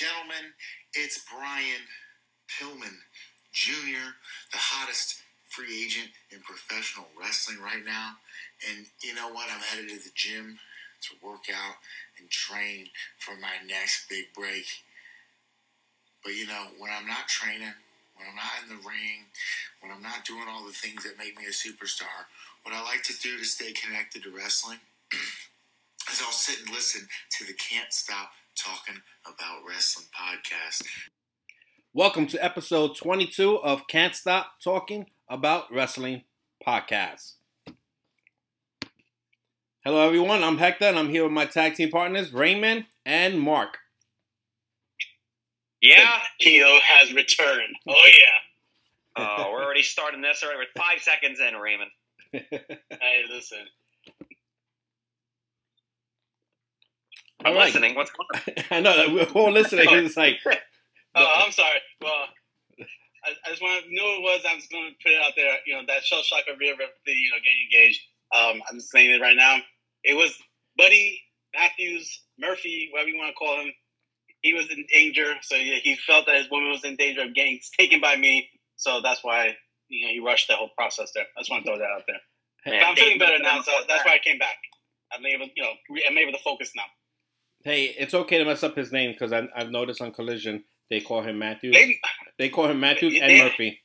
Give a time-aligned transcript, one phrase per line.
[0.00, 0.56] gentlemen,
[0.96, 1.84] it's Brian
[2.48, 3.04] Pillman
[3.52, 4.16] Jr.,
[4.48, 5.20] the hottest
[5.52, 8.16] free agent in professional wrestling right now.
[8.64, 9.52] And you know what?
[9.52, 10.56] I'm headed to the gym
[11.04, 11.76] to work out
[12.16, 14.64] and train for my next big break.
[16.24, 17.76] But you know, when I'm not training,
[18.16, 19.28] when I'm not in the ring,
[19.84, 22.24] when I'm not doing all the things that make me a superstar,
[22.64, 24.80] what I like to do to stay connected to wrestling
[26.12, 27.04] is I'll sit and listen
[27.36, 28.32] to the Can't Stop
[28.62, 30.82] Talking About Wrestling podcast.
[31.94, 36.24] Welcome to episode 22 of Can't Stop Talking About Wrestling
[36.66, 37.36] podcast.
[39.82, 40.44] Hello, everyone.
[40.44, 43.78] I'm Hector, and I'm here with my tag team partners, Raymond and Mark.
[45.80, 47.76] Yeah, Hio has returned.
[47.88, 47.94] Oh
[49.16, 49.24] yeah.
[49.24, 50.58] uh, we're already starting this already.
[50.58, 51.90] We're five seconds in, Raymond.
[52.32, 53.60] Hey, listen.
[57.44, 57.66] I'm All right.
[57.66, 57.94] listening.
[57.94, 58.64] What's going on?
[58.70, 59.86] I know that we're all listening.
[59.88, 60.38] It's like,
[61.14, 61.80] Oh, I'm sorry.
[62.00, 62.26] Well,
[63.24, 64.40] I, I just want to know what it was.
[64.48, 65.56] I'm just going to put it out there.
[65.66, 68.00] You know that shell shock of Rhea Ripley, you know, getting engaged.
[68.34, 69.58] Um, I'm just saying it right now.
[70.04, 70.32] It was
[70.76, 71.20] Buddy
[71.54, 73.72] Matthews Murphy, whatever you want to call him.
[74.42, 77.34] He was in danger, so yeah, he felt that his woman was in danger of
[77.34, 78.48] getting taken by me.
[78.76, 79.56] So that's why
[79.88, 81.24] you know he rushed the whole process there.
[81.36, 82.72] I just want to throw that out there.
[82.72, 84.56] Man, I'm feeling better now, so that's why I came back.
[85.12, 85.72] I'm able, you know,
[86.08, 86.84] I'm able to focus now.
[87.64, 91.22] Hey, it's okay to mess up his name because I've noticed on Collision they call
[91.22, 91.72] him Matthews.
[91.74, 91.98] They,
[92.38, 93.80] They call him Matthews and They- Murphy.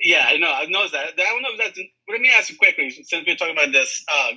[0.00, 0.52] Yeah, I know.
[0.52, 1.06] I noticed that.
[1.18, 1.78] I don't know if that's.
[2.08, 4.04] Let me ask you quickly, since we're talking about this.
[4.12, 4.32] Uh,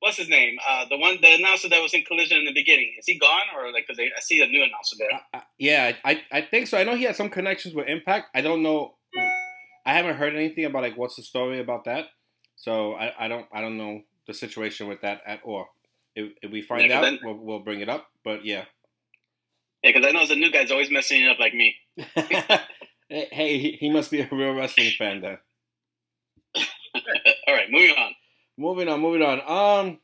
[0.00, 0.56] what's his name?
[0.68, 2.94] Uh, the one, the announcer that was in Collision in the beginning.
[2.98, 3.84] Is he gone, or like?
[3.86, 5.20] Because I see a new announcer there.
[5.34, 6.78] I- yeah, I, I think so.
[6.78, 8.26] I know he had some connections with Impact.
[8.34, 8.96] I don't know.
[9.86, 12.06] I haven't heard anything about like what's the story about that.
[12.56, 15.66] So I, I don't I don't know the situation with that at all.
[16.18, 18.08] If, if we find Yeah, 'cause out, then- we'll, we'll bring it up.
[18.24, 18.64] But yeah.
[19.84, 21.76] Yeah, because I know the new guy's always messing it up like me.
[23.08, 25.38] hey, he, he must be a real wrestling fan then.
[27.46, 28.12] All right, moving on.
[28.56, 29.38] Moving on, moving on.
[29.46, 29.98] Um,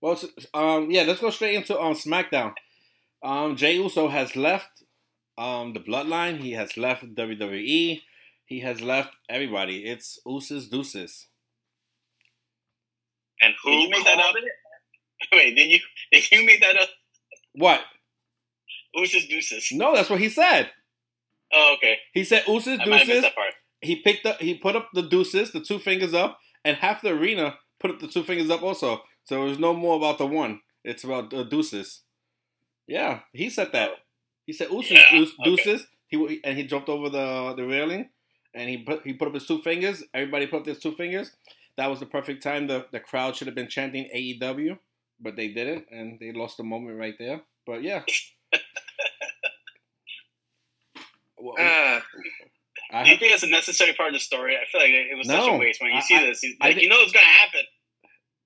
[0.00, 0.16] well,
[0.54, 2.52] um, yeah, let's go straight into um SmackDown.
[3.22, 4.84] Um, Jay Uso has left
[5.36, 6.38] um the Bloodline.
[6.38, 8.00] He has left WWE.
[8.46, 9.84] He has left everybody.
[9.84, 11.26] It's Usos Deuces.
[13.40, 14.42] And who Did you make that called up?
[15.20, 15.28] It?
[15.32, 15.78] Wait, did you
[16.12, 16.88] did you make that up?
[17.54, 17.80] What?
[18.96, 19.68] Ooses deuces.
[19.72, 20.70] No, that's what he said.
[21.52, 21.96] Oh, okay.
[22.12, 23.22] He said Usos I might have Deuces.
[23.22, 23.54] that part.
[23.80, 24.40] He picked up.
[24.40, 28.00] He put up the Deuces, the two fingers up, and half the arena put up
[28.00, 29.02] the two fingers up also.
[29.24, 30.60] So it was no more about the one.
[30.84, 32.02] It's about the Deuces.
[32.86, 33.90] Yeah, he said that.
[34.46, 35.50] He said Usos Yeah, Deuce- okay.
[35.56, 35.86] Deuces.
[36.08, 38.08] He and he jumped over the the railing,
[38.54, 40.02] and he put he put up his two fingers.
[40.14, 41.30] Everybody put up their two fingers.
[41.76, 42.66] That was the perfect time.
[42.66, 44.78] The the crowd should have been chanting AEW,
[45.20, 47.40] but they didn't, and they lost the moment right there.
[47.66, 48.02] But yeah.
[51.40, 52.00] Well, Uh,
[52.92, 54.56] I Do you think that's a necessary part of the story?
[54.56, 56.42] I feel like it was such a waste when you I- see this.
[56.42, 57.60] you- I Like, thi- you know it's gonna happen.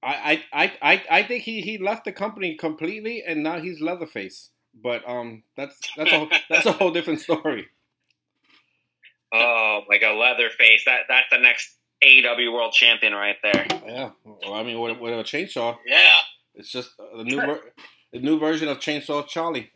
[0.03, 3.81] I, I, I, I, I think he, he left the company completely, and now he's
[3.81, 4.50] Leatherface.
[4.75, 7.69] But um, that's that's a that's a whole different story.
[9.33, 10.83] oh like a Leatherface.
[10.87, 13.66] That that's the next AW World Champion right there.
[13.87, 16.12] Yeah, well, I mean, with, with a chainsaw, Yeah.
[16.55, 17.73] It's just uh, a new ver-
[18.13, 19.71] a new version of Chainsaw Charlie.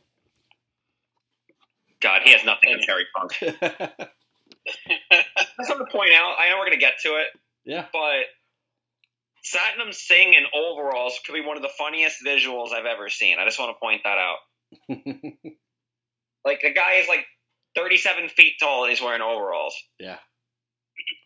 [2.00, 3.32] God, he has nothing on Terry Funk.
[3.42, 4.08] I
[5.60, 6.36] just want to point out.
[6.38, 7.28] I know we're gonna get to it,
[7.64, 8.24] yeah, but
[9.44, 13.38] Satnam Singh in overalls could be one of the funniest visuals I've ever seen.
[13.38, 14.38] I just want to point that out.
[16.46, 17.26] Like the guy is like
[17.74, 19.74] 37 feet tall and he's wearing overalls.
[19.98, 20.18] yeah.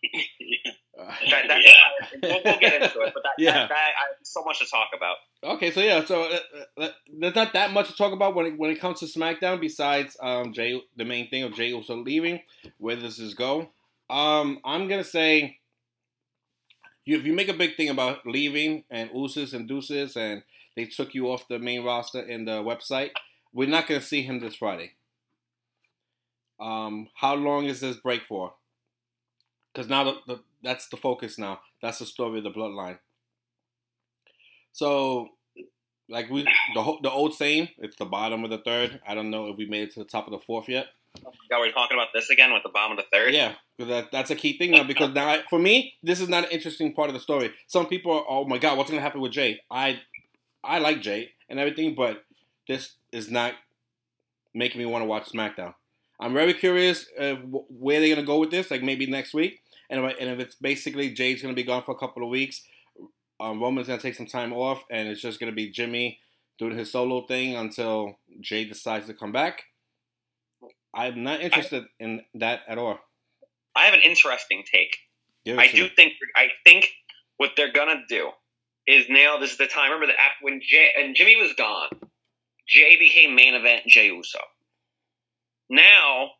[1.00, 2.18] Uh, That, that, Yeah.
[2.22, 3.52] we'll, we'll get into it, but that, Yeah.
[3.52, 5.16] that, that I have so much to talk about.
[5.42, 6.38] Okay, so yeah, so uh,
[6.82, 6.88] uh,
[7.18, 9.60] there's not that much to talk about when it, when it comes to SmackDown.
[9.60, 12.40] Besides, um, Jay, the main thing of Jay also leaving.
[12.78, 13.70] Where does this go?
[14.10, 15.58] Um, I'm gonna say,
[17.06, 20.42] if you make a big thing about leaving and Usos and Deuces, and
[20.76, 23.10] they took you off the main roster in the website,
[23.52, 24.92] we're not gonna see him this Friday.
[26.60, 28.52] Um, how long is this break for?
[29.72, 31.60] Because now the, the, that's the focus now.
[31.82, 32.98] That's the story of the bloodline.
[34.72, 35.28] So,
[36.08, 36.44] like we
[36.74, 39.00] the the old saying, it's the bottom of the third.
[39.06, 40.86] I don't know if we made it to the top of the fourth yet.
[41.50, 43.34] Yeah, we're talking about this again with the bottom of the third.
[43.34, 44.84] Yeah, that, that's a key thing now.
[44.84, 47.52] Because now, I, for me, this is not an interesting part of the story.
[47.66, 49.60] Some people are, oh my god, what's gonna happen with Jay?
[49.70, 50.00] I,
[50.62, 52.22] I like Jay and everything, but
[52.68, 53.54] this is not
[54.54, 55.74] making me want to watch SmackDown.
[56.20, 58.70] I'm very curious uh, where they're gonna go with this.
[58.70, 61.92] Like maybe next week, and if, and if it's basically Jay's gonna be gone for
[61.92, 62.62] a couple of weeks,
[63.40, 66.20] um, Roman's gonna take some time off, and it's just gonna be Jimmy
[66.58, 69.64] doing his solo thing until Jay decides to come back.
[70.94, 72.98] I'm not interested I, in that at all.
[73.74, 74.96] I have an interesting take.
[75.48, 76.88] I do think I think
[77.38, 78.30] what they're gonna do
[78.86, 79.90] is now this is the time.
[79.90, 81.88] Remember that when Jay and Jimmy was gone,
[82.68, 84.40] Jay became main event Jay Uso.
[85.70, 86.30] Now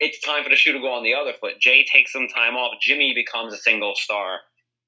[0.00, 1.58] it's time for the shoe to go on the other foot.
[1.60, 2.74] Jay takes some time off.
[2.80, 4.40] Jimmy becomes a single star,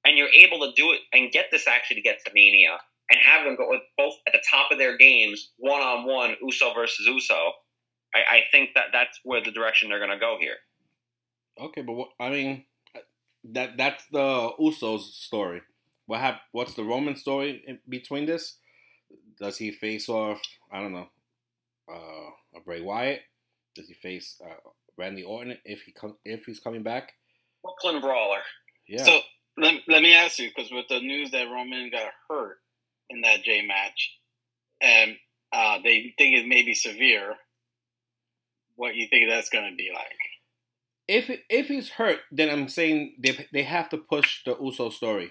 [0.04, 2.78] and you're able to do it and get this actually to get to Mania
[3.10, 6.75] and have them go both at the top of their games, one on one, Uso
[6.75, 7.52] versus Uso.
[8.14, 10.56] I, I, think that that's where the direction they're going to go here.
[11.60, 12.64] Okay, but what, I mean,
[13.52, 15.62] that that's the Usos story.
[16.06, 18.56] What hap- What's the Roman story between this?
[19.40, 20.40] Does he face off?
[20.72, 21.08] I don't know.
[21.90, 23.20] Uh, a Bray Wyatt?
[23.78, 24.54] Does he face uh,
[24.96, 27.12] Randy Orton if he com- if he's coming back?
[27.62, 28.40] Brooklyn Brawler.
[28.88, 29.04] Yeah.
[29.04, 29.20] So
[29.56, 32.56] let, let me ask you because with the news that Roman got hurt
[33.08, 34.16] in that J match,
[34.82, 35.16] and
[35.52, 37.34] uh, they think it may be severe.
[38.75, 40.19] What you think that's going to be like?
[41.06, 45.30] If if he's hurt, then I'm saying they they have to push the Uso story.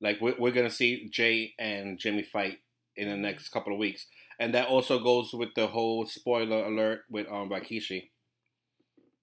[0.00, 2.58] Like we're, we're gonna see Jay and Jimmy fight
[2.96, 4.06] in the next couple of weeks,
[4.38, 8.10] and that also goes with the whole spoiler alert with um Rikishi.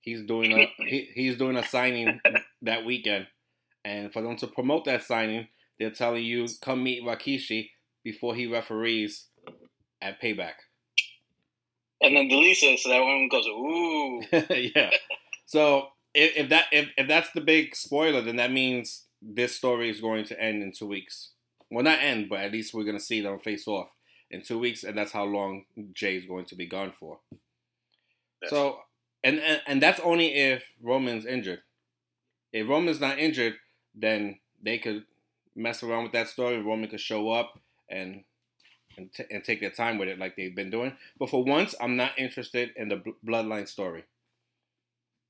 [0.01, 2.19] He's doing a he, he's doing a signing
[2.61, 3.27] that weekend,
[3.85, 5.47] and for them to promote that signing,
[5.79, 7.69] they're telling you come meet Rikishi
[8.03, 9.27] before he referees
[10.01, 10.53] at Payback.
[12.01, 14.23] And then Delisa, so that one goes ooh.
[14.75, 14.89] yeah.
[15.45, 19.89] So if, if that if, if that's the big spoiler, then that means this story
[19.89, 21.31] is going to end in two weeks.
[21.71, 23.89] Well, not end, but at least we're going to see them face off
[24.29, 27.19] in two weeks, and that's how long Jay is going to be gone for.
[28.47, 28.79] So,
[29.23, 31.61] and, and and that's only if Roman's injured.
[32.51, 33.55] If Roman's not injured,
[33.95, 35.05] then they could
[35.55, 36.61] mess around with that story.
[36.61, 37.59] Roman could show up
[37.89, 38.23] and
[38.97, 40.93] and, t- and take their time with it like they've been doing.
[41.17, 44.03] But for once, I'm not interested in the b- bloodline story.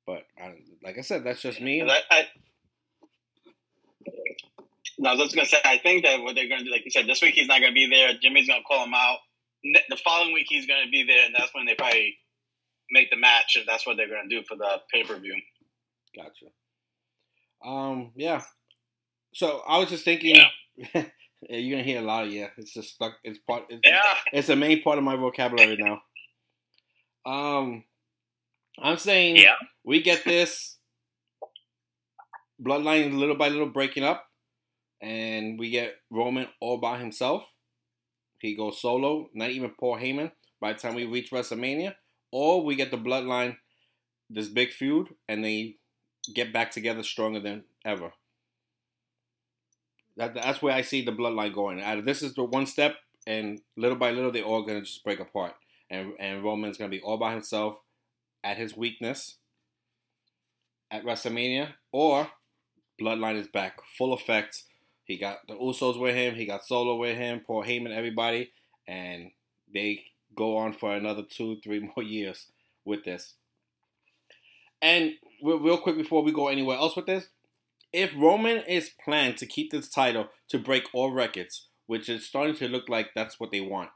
[0.08, 1.82] But I, like I said, that's just me.
[1.84, 2.28] I, I,
[5.06, 7.08] I was just gonna say, I think that what they're gonna do, like you said,
[7.08, 8.14] this week he's not gonna be there.
[8.22, 9.18] Jimmy's gonna call him out.
[9.64, 12.18] The following week he's gonna be there, and that's when they probably
[12.92, 13.56] make the match.
[13.60, 15.36] If that's what they're gonna do for the pay per view.
[16.16, 16.48] Gotcha.
[17.66, 18.12] Um.
[18.16, 18.42] Yeah.
[19.34, 20.38] So I was just thinking.
[20.94, 21.04] Yeah.
[21.60, 22.48] you're gonna hear a lot of yeah.
[22.58, 23.14] It's just stuck.
[23.24, 23.66] It's part.
[23.70, 24.16] It's, yeah.
[24.32, 26.02] It's a main part of my vocabulary now.
[27.26, 27.84] Um.
[28.82, 29.36] I'm saying.
[29.36, 29.56] Yeah.
[29.84, 30.78] We get this
[32.64, 34.26] bloodline little by little breaking up
[35.02, 37.44] and we get Roman all by himself.
[38.40, 41.96] He goes solo, not even Paul Heyman by the time we reach WrestleMania.
[42.32, 43.58] Or we get the bloodline,
[44.30, 45.76] this big feud, and they
[46.34, 48.14] get back together stronger than ever.
[50.16, 51.82] That, that's where I see the bloodline going.
[51.82, 52.96] Uh, this is the one step,
[53.28, 55.56] and little by little, they're all gonna just break apart.
[55.90, 57.80] And and Roman's gonna be all by himself
[58.44, 59.36] at his weakness
[60.90, 62.30] at WrestleMania, or
[63.00, 64.64] Bloodline is back full effect
[65.12, 66.36] he got the Usos with him.
[66.36, 67.42] He got Solo with him.
[67.46, 68.52] Paul Heyman, everybody,
[68.88, 69.32] and
[69.74, 70.04] they
[70.36, 72.48] go on for another two, three more years
[72.86, 73.34] with this.
[74.82, 75.14] And
[75.44, 77.28] real quick before we go anywhere else with this,
[77.94, 82.56] if Roman is planned to keep this title to break all records, which is starting
[82.56, 83.90] to look like that's what they want,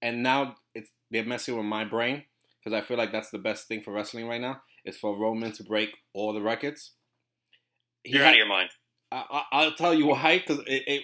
[0.00, 2.24] and now it's they're messing with my brain
[2.58, 5.52] because I feel like that's the best thing for wrestling right now is for Roman
[5.52, 6.92] to break all the records.
[8.04, 8.70] You're out of your mind.
[9.12, 11.02] I, will tell you why, because it, it,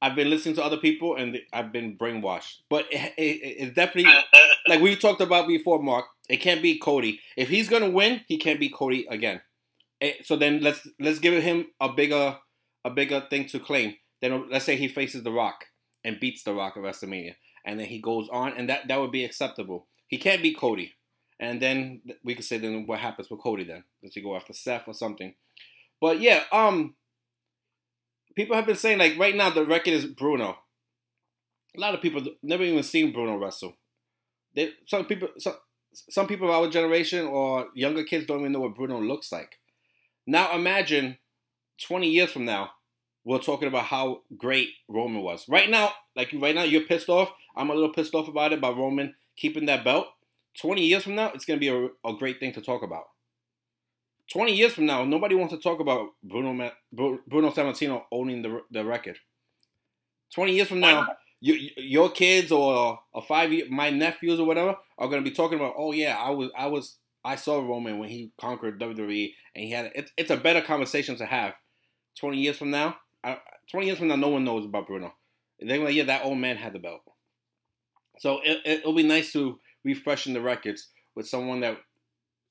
[0.00, 2.58] I've been listening to other people and I've been brainwashed.
[2.68, 4.12] But it, it, it's definitely
[4.66, 6.06] like we talked about before, Mark.
[6.28, 7.20] It can't be Cody.
[7.36, 9.40] If he's gonna win, he can't be Cody again.
[10.24, 12.36] so then let's let's give him a bigger
[12.84, 13.94] a bigger thing to claim.
[14.20, 15.66] Then let's say he faces The Rock
[16.04, 17.34] and beats The Rock at WrestleMania,
[17.64, 19.86] and then he goes on, and that that would be acceptable.
[20.08, 20.94] He can't beat Cody,
[21.40, 23.84] and then we could say then what happens with Cody then?
[24.02, 25.34] Does he go after Seth or something?
[26.00, 26.94] But yeah, um,
[28.34, 30.58] people have been saying like right now the record is Bruno.
[31.76, 33.74] A lot of people never even seen Bruno wrestle.
[34.54, 35.54] They, some people, some,
[36.10, 39.58] some people of our generation or younger kids don't even know what Bruno looks like.
[40.26, 41.18] Now imagine
[41.86, 42.70] 20 years from now,
[43.24, 45.48] we're talking about how great Roman was.
[45.48, 47.32] Right now, like right now, you're pissed off.
[47.56, 50.06] I'm a little pissed off about it about Roman keeping that belt.
[50.60, 53.04] 20 years from now, it's going to be a, a great thing to talk about.
[54.30, 58.84] 20 years from now, nobody wants to talk about Bruno Bruno Sammartino owning the the
[58.84, 59.18] record.
[60.34, 61.06] 20 years from now,
[61.40, 65.34] you, your kids or a five year, my nephews or whatever are going to be
[65.34, 69.34] talking about, oh yeah, I was I was I saw Roman when he conquered WWE
[69.54, 71.54] and he had it's it's a better conversation to have.
[72.20, 73.38] 20 years from now, I,
[73.70, 75.14] 20 years from now, no one knows about Bruno.
[75.58, 77.00] They're like, yeah, that old man had the belt.
[78.18, 81.78] So it, will be nice to refreshen the records with someone that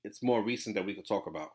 [0.03, 1.51] it's more recent that we could talk about.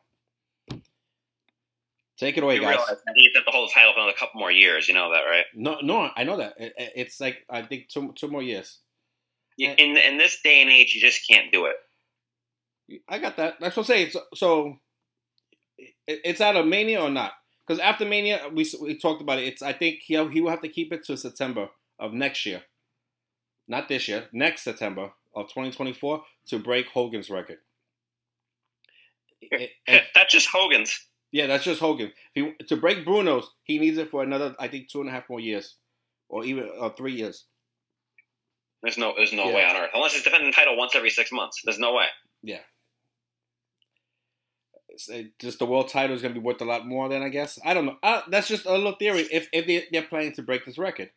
[2.18, 2.78] Take it away, you guys.
[3.14, 4.88] He's got the whole title for another couple more years.
[4.88, 5.44] You know that, right?
[5.54, 6.54] No, no, I know that.
[6.58, 8.78] It, it's like I think two two more years.
[9.58, 11.76] In in this day and age, you just can't do it.
[13.08, 13.54] I got that.
[13.60, 14.10] That's what I'm saying.
[14.10, 14.78] So, so
[16.06, 17.32] it's out of Mania or not?
[17.66, 19.48] Because after Mania, we we talked about it.
[19.48, 21.68] It's I think he he will have to keep it to September
[21.98, 22.62] of next year,
[23.66, 24.26] not this year.
[24.32, 27.58] Next September of 2024 to break Hogan's record.
[29.42, 29.70] It,
[30.14, 30.98] That's just Hogan's.
[31.32, 32.12] Yeah, that's just Hogan.
[32.34, 35.28] He, to break Bruno's, he needs it for another, I think, two and a half
[35.28, 35.76] more years,
[36.28, 37.44] or even or three years.
[38.82, 39.54] There's no, there's no yeah.
[39.54, 41.60] way on earth unless he's defending the title once every six months.
[41.64, 42.06] There's no way.
[42.42, 42.60] Yeah.
[45.12, 47.28] Uh, just the world title is going to be worth a lot more than I
[47.28, 47.58] guess.
[47.64, 47.96] I don't know.
[48.02, 49.26] Uh, that's just a little theory.
[49.30, 51.10] If if they, they're planning to break this record,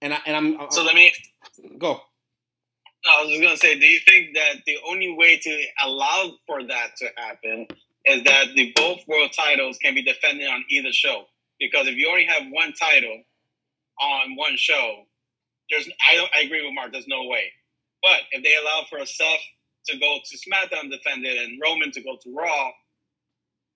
[0.00, 1.12] and I and I'm, I'm so let me
[1.78, 2.00] go.
[3.08, 6.62] I was just gonna say, do you think that the only way to allow for
[6.64, 7.66] that to happen
[8.06, 11.24] is that the both world titles can be defended on either show.
[11.58, 13.22] Because if you only have one title
[14.00, 15.04] on one show,
[15.70, 16.92] there's I don't I agree with Mark.
[16.92, 17.52] There's no way.
[18.02, 19.40] But if they allow for a Seth
[19.88, 22.70] to go to SmackDown defend it and Roman to go to Raw,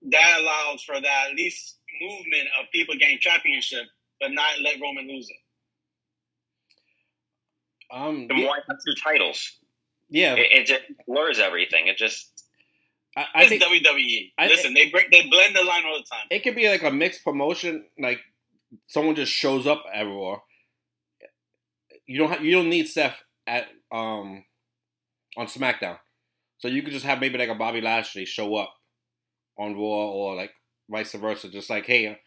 [0.09, 3.85] that allows for that at least movement of people getting championship,
[4.19, 5.35] but not let Roman lose it.
[7.93, 8.75] Um, the more yeah.
[8.85, 9.57] two titles,
[10.09, 11.87] yeah, it, it just blurs everything.
[11.87, 12.40] It just
[13.15, 14.31] I, I think WWE.
[14.37, 16.27] I, Listen, they break, they blend the line all the time.
[16.29, 18.19] It could be like a mixed promotion, like
[18.87, 20.39] someone just shows up at Raw.
[22.05, 24.45] You don't have, you don't need Seth at um
[25.37, 25.97] on SmackDown,
[26.57, 28.73] so you could just have maybe like a Bobby Lashley show up
[29.57, 30.51] on Raw or like
[30.89, 32.17] vice versa, just like hey,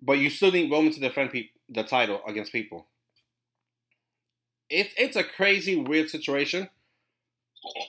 [0.00, 2.86] but you still need Roman to defend pe- the title against people.
[4.70, 6.68] It's it's a crazy weird situation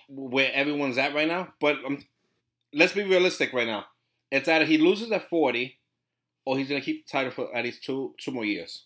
[0.09, 1.99] where everyone's at right now, but um,
[2.73, 3.85] let's be realistic right now.
[4.31, 5.77] It's either he loses at 40
[6.45, 8.83] or he's going to keep the title for at least two two more years.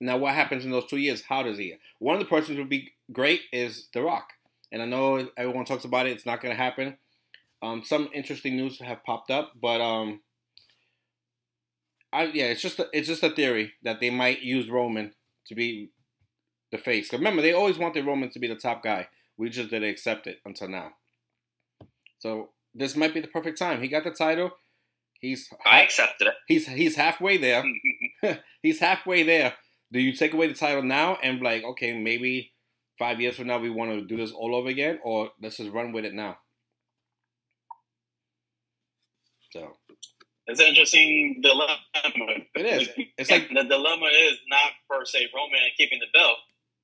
[0.00, 1.22] Now, what happens in those two years?
[1.22, 1.76] How does he?
[1.98, 4.30] One of the persons would be great is The Rock,
[4.72, 6.12] and I know everyone talks about it.
[6.12, 6.98] It's not going to happen.
[7.62, 10.20] Um, some interesting news have popped up, but um,
[12.12, 15.14] I yeah, it's just a, it's just a theory that they might use Roman
[15.46, 15.90] to be
[16.70, 17.12] the face.
[17.12, 19.08] Remember, they always wanted Roman to be the top guy.
[19.36, 20.92] We just didn't accept it until now.
[22.24, 23.82] So this might be the perfect time.
[23.82, 24.50] He got the title.
[25.20, 26.34] He's I accepted it.
[26.48, 27.62] He's he's halfway there.
[28.62, 29.52] he's halfway there.
[29.92, 32.52] Do you take away the title now and like, okay, maybe
[32.98, 35.70] five years from now we want to do this all over again, or let's just
[35.70, 36.38] run with it now?
[39.50, 39.76] So
[40.46, 41.76] it's an interesting dilemma.
[42.54, 42.88] It is.
[43.18, 46.38] It's like the dilemma is not per se Roman keeping the belt.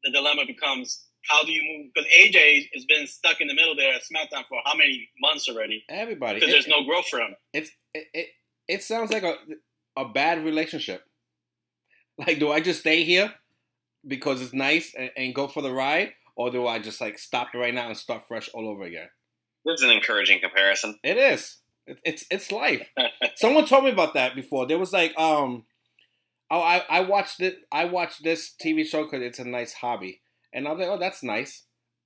[0.05, 1.93] The dilemma becomes how do you move?
[1.95, 5.49] Because AJ has been stuck in the middle there at SmackDown for how many months
[5.49, 5.85] already?
[5.89, 7.35] Everybody, because there's no growth for him.
[7.53, 8.27] It's it, it,
[8.69, 9.35] it sounds like a
[9.97, 11.03] a bad relationship.
[12.19, 13.33] Like, do I just stay here
[14.07, 17.49] because it's nice and, and go for the ride, or do I just like stop
[17.55, 19.09] it right now and start fresh all over again?
[19.65, 20.99] This is an encouraging comparison.
[21.03, 21.59] It is.
[21.87, 22.89] It, it's it's life.
[23.37, 24.67] Someone told me about that before.
[24.67, 25.65] There was like um,
[26.51, 27.59] oh I I watched it.
[27.71, 30.21] I watched this TV show because it's a nice hobby
[30.53, 31.65] and I was like, oh, that's nice.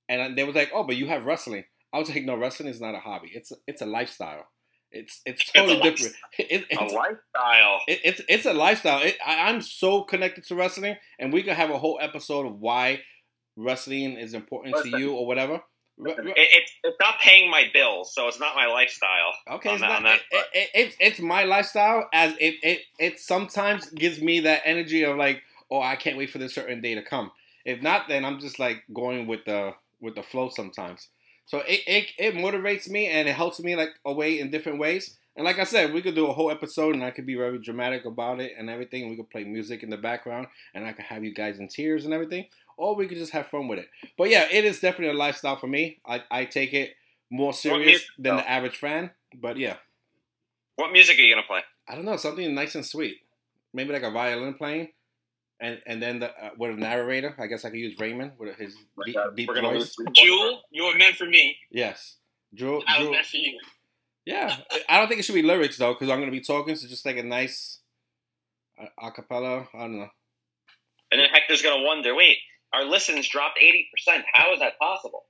[0.09, 1.65] And they was like, oh, but you have wrestling.
[1.93, 3.31] I was like, no, wrestling is not a hobby.
[3.33, 4.47] It's a, it's a lifestyle.
[4.91, 6.17] It's it's totally it's different.
[6.39, 7.81] It, it's, a lifestyle.
[7.89, 9.03] It, it's it's a lifestyle.
[9.03, 12.61] It, I, I'm so connected to wrestling, and we could have a whole episode of
[12.61, 13.01] why
[13.57, 15.63] wrestling is important Listen, to you or whatever.
[15.99, 19.33] It, it's it's not paying my bills, so it's not my lifestyle.
[19.53, 22.09] Okay, it's, that, not, it, it, it's my lifestyle.
[22.13, 26.31] As it, it it sometimes gives me that energy of like, oh, I can't wait
[26.31, 27.31] for this certain day to come.
[27.65, 31.09] If not, then I'm just like going with the with the flow sometimes.
[31.47, 35.17] So it, it it motivates me and it helps me like away in different ways.
[35.37, 37.59] And like I said, we could do a whole episode and I could be very
[37.59, 39.11] dramatic about it and everything.
[39.11, 42.05] We could play music in the background and I could have you guys in tears
[42.05, 42.47] and everything.
[42.77, 43.89] Or we could just have fun with it.
[44.17, 45.99] But yeah, it is definitely a lifestyle for me.
[46.07, 46.95] I, I take it
[47.31, 49.11] more serious than the average fan.
[49.35, 49.77] But yeah.
[50.77, 51.63] What music are you gonna play?
[51.89, 53.17] I don't know, something nice and sweet.
[53.73, 54.91] Maybe like a violin playing
[55.61, 58.57] and and then the, uh, with a narrator, I guess I could use Raymond with
[58.57, 59.95] his deep, deep voice.
[60.15, 61.57] Jewel, you were meant for me.
[61.71, 62.17] Yes,
[62.55, 62.83] Jewel.
[62.89, 63.59] I was meant for you.
[64.27, 64.57] Yeah,
[64.89, 66.89] I don't think it should be lyrics though, because I'm going to be talking, so
[66.89, 67.81] just like a nice
[68.79, 69.67] a acapella.
[69.75, 70.09] I don't know.
[71.13, 72.39] And then Hector's going to wonder, wait,
[72.73, 74.25] our listens dropped eighty percent.
[74.33, 75.27] How is that possible?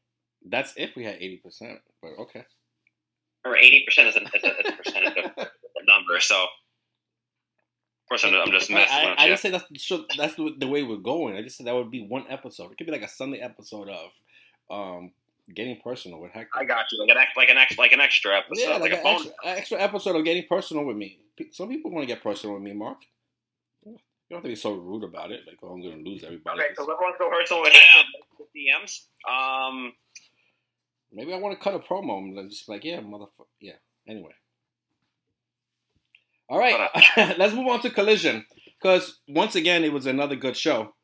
[0.46, 2.44] That's if we had eighty percent, but okay.
[3.44, 6.46] Or eighty percent is a, is a, is a percentage of the number, so
[8.04, 9.28] Of course, I'm, just messing I, I, you.
[9.30, 11.36] didn't say that's the, that's the, the way we're going.
[11.36, 12.70] I just said that would be one episode.
[12.70, 14.10] It could be like a Sunday episode of
[14.70, 15.12] um,
[15.54, 16.50] getting personal with Hector.
[16.54, 17.00] I got you.
[17.00, 19.32] Like an ex, like an ex, like an extra episode, yeah, like, like, a extra,
[19.44, 21.18] extra episode of getting personal with me.
[21.52, 22.98] Some people want to get personal with me, Mark.
[23.86, 23.96] You
[24.30, 25.40] don't have to be so rude about it.
[25.46, 26.60] Like, oh, I'm going to lose everybody.
[26.60, 29.06] Okay, so 'cause everyone's go personal with Hector DMs.
[29.30, 29.92] Um,
[31.12, 33.46] Maybe I want to cut a promo and just be like, yeah, motherfucker.
[33.60, 33.74] Yeah.
[34.08, 34.32] Anyway.
[36.48, 36.90] All right,
[37.38, 38.44] let's move on to Collision
[38.80, 40.94] because once again it was another good show.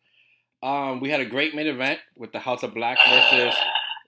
[0.63, 3.55] Um, we had a great main event with the House of Black versus.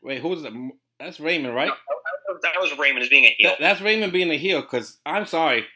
[0.03, 0.53] Wait, who was it?
[1.01, 1.71] That's Raymond, right?
[2.43, 3.51] that was Raymond as being a heel.
[3.51, 5.67] That- that's Raymond being a heel because I'm sorry,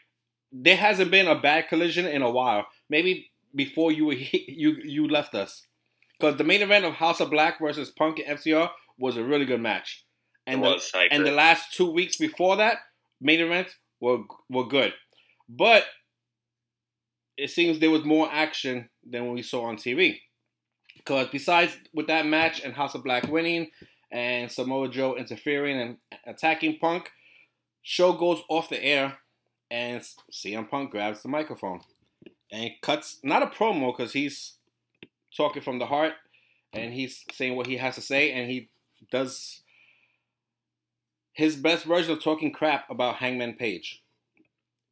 [0.51, 2.67] there hasn't been a bad collision in a while.
[2.89, 5.65] Maybe before you were you you left us
[6.19, 9.45] because the main event of House of Black versus Punk and FTR was a really
[9.45, 10.05] good match,
[10.45, 10.67] and the,
[11.11, 12.77] and the last two weeks before that
[13.21, 14.93] main events were were good,
[15.49, 15.85] but
[17.37, 20.19] it seems there was more action than what we saw on TV.
[20.95, 23.69] Because besides with that match and House of Black winning
[24.11, 27.11] and Samoa Joe interfering and attacking Punk,
[27.83, 29.17] show goes off the air
[29.69, 30.01] and
[30.31, 31.81] CM Punk grabs the microphone
[32.51, 34.53] and cuts not a promo because he's
[35.35, 36.13] talking from the heart
[36.73, 38.69] and he's saying what he has to say and he
[39.11, 39.61] does
[41.33, 44.01] his best version of talking crap about Hangman Page.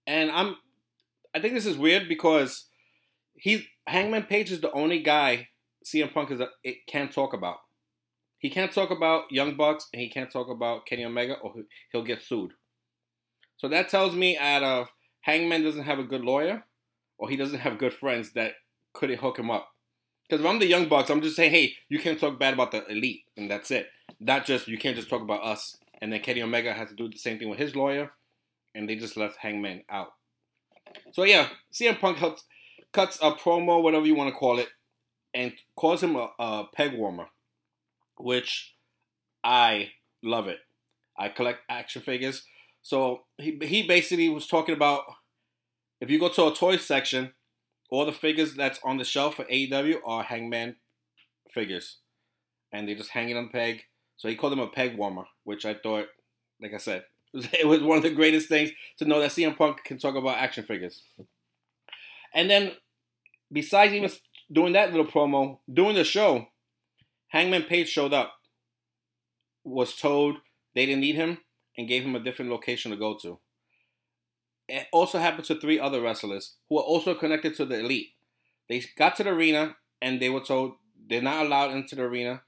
[0.08, 0.58] And I'm
[1.34, 2.66] I think this is weird because
[3.36, 5.50] he Hangman Page is the only guy
[5.86, 7.58] CM Punk is a, it can't talk about.
[8.40, 11.64] He can't talk about Young Bucks and he can't talk about Kenny Omega or he-
[11.92, 12.52] he'll get sued.
[13.58, 14.88] So that tells me out of
[15.22, 16.66] Hangman doesn't have a good lawyer
[17.18, 18.54] or he doesn't have good friends that
[18.94, 19.70] couldn't hook him up.
[20.28, 22.72] Because if I'm the Young Bucks, I'm just saying, hey, you can't talk bad about
[22.72, 23.90] the elite, and that's it.
[24.20, 25.78] Not just you can't just talk about us.
[26.02, 28.12] And then Kenny Omega has to do the same thing with his lawyer,
[28.76, 30.10] and they just left Hangman out.
[31.14, 32.44] So yeah, CM Punk cuts,
[32.94, 34.70] cuts a promo, whatever you want to call it,
[35.34, 37.28] and calls him a, a peg warmer,
[38.18, 38.76] which
[39.44, 39.92] I
[40.22, 40.60] love it.
[41.18, 42.44] I collect action figures,
[42.82, 45.04] so he he basically was talking about
[46.02, 47.34] if you go to a toy section,
[47.90, 50.76] all the figures that's on the shelf for AEW are Hangman
[51.54, 52.00] figures,
[52.74, 53.84] and they just hang it on peg.
[54.18, 56.08] So he called him a peg warmer, which I thought,
[56.62, 57.04] like I said,
[57.60, 60.38] it was one of the greatest things to know that CM Punk can talk about
[60.38, 61.04] action figures.
[62.34, 62.72] And then,
[63.52, 64.10] besides even
[64.52, 66.48] doing that little promo, during the show,
[67.28, 68.34] Hangman Page showed up,
[69.64, 70.38] was told
[70.74, 71.40] they didn't need him,
[71.78, 73.40] and gave him a different location to go to.
[74.68, 78.10] It also happened to three other wrestlers who are also connected to the elite.
[78.70, 80.74] They got to the arena and they were told
[81.08, 82.42] they're not allowed into the arena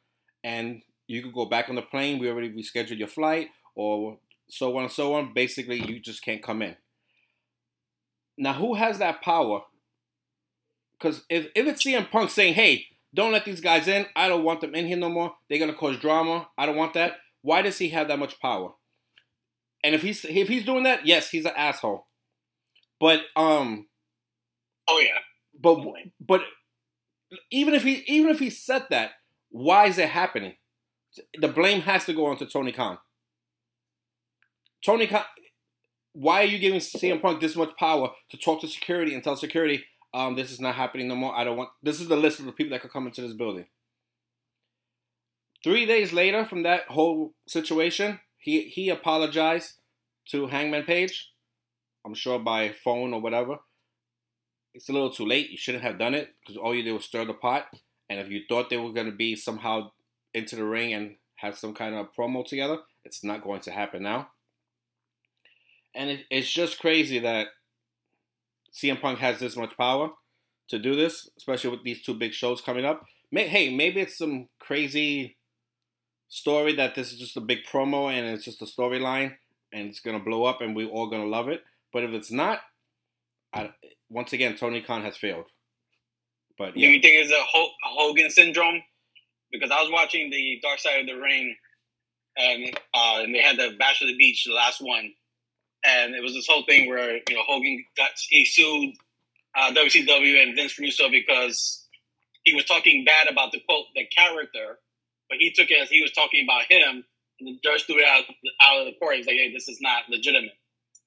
[0.43, 2.17] and you could go back on the plane.
[2.17, 4.17] We already rescheduled your flight or
[4.49, 5.33] so on and so on.
[5.33, 6.75] Basically, you just can't come in.
[8.37, 9.61] Now, who has that power?
[10.97, 14.43] Because if, if it's CM Punk saying, hey, don't let these guys in, I don't
[14.43, 17.13] want them in here no more, they're going to cause drama, I don't want that,
[17.41, 18.73] why does he have that much power?
[19.83, 22.07] And if he's if he's doing that, yes, he's an asshole.
[22.99, 23.87] But um,
[24.89, 25.19] Oh yeah.
[25.59, 25.79] but
[26.19, 26.41] but
[27.51, 29.11] even if he even if he said that,
[29.49, 30.53] why is it happening?
[31.39, 32.97] The blame has to go on to Tony Khan.
[34.87, 35.25] Tony Khan,
[36.13, 39.35] why are you giving CM Punk this much power to talk to security and tell
[39.35, 41.35] security, um, this is not happening no more.
[41.35, 41.71] I don't want.
[41.83, 43.65] This is the list of the people that could come into this building.
[45.61, 49.73] Three days later, from that whole situation, he he apologized
[50.29, 51.33] to Hangman Page.
[52.05, 53.57] I'm sure by phone or whatever
[54.77, 55.49] it's a little too late.
[55.49, 57.65] You shouldn't have done it because all you did was stir the pot.
[58.09, 59.91] And if you thought they were going to be somehow
[60.33, 64.03] into the ring and have some kind of promo together, it's not going to happen
[64.03, 64.29] now.
[65.97, 67.47] And it, it's just crazy that
[68.73, 70.11] CM Punk has this much power
[70.69, 73.03] to do this, especially with these two big shows coming up.
[73.31, 75.35] May, hey, maybe it's some crazy
[76.29, 79.35] story that this is just a big promo and it's just a storyline
[79.73, 81.63] and it's going to blow up and we're all going to love it.
[81.91, 82.59] But if it's not,
[83.53, 83.71] I,
[84.09, 85.45] once again, Tony Khan has failed.
[86.57, 87.43] But Do you think it's a
[87.83, 88.81] Hogan syndrome?
[89.51, 91.55] Because I was watching the Dark Side of the Ring,
[92.35, 95.13] and uh, and they had the Bash of the Beach, the last one,
[95.85, 98.95] and it was this whole thing where you know Hogan got he sued
[99.55, 101.85] uh, WCW and Vince Russo because
[102.43, 104.79] he was talking bad about the quote the character,
[105.29, 107.03] but he took it as he was talking about him,
[107.39, 108.23] and the judge threw it out
[108.61, 109.17] out of the court.
[109.17, 110.57] He's like, "Hey, this is not legitimate."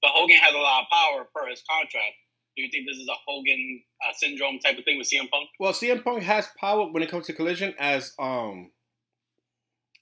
[0.03, 2.17] But Hogan has a lot of power per his contract.
[2.57, 5.49] Do you think this is a Hogan uh, syndrome type of thing with CM Punk?
[5.59, 8.71] well, CM Punk has power when it comes to Collision as um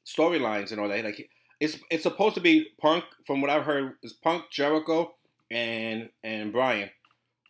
[0.07, 1.05] storylines and all that.
[1.05, 1.29] Like
[1.61, 5.15] it's it's supposed to be Punk, from what I've heard, is Punk, Jericho,
[5.51, 6.91] and and Brian,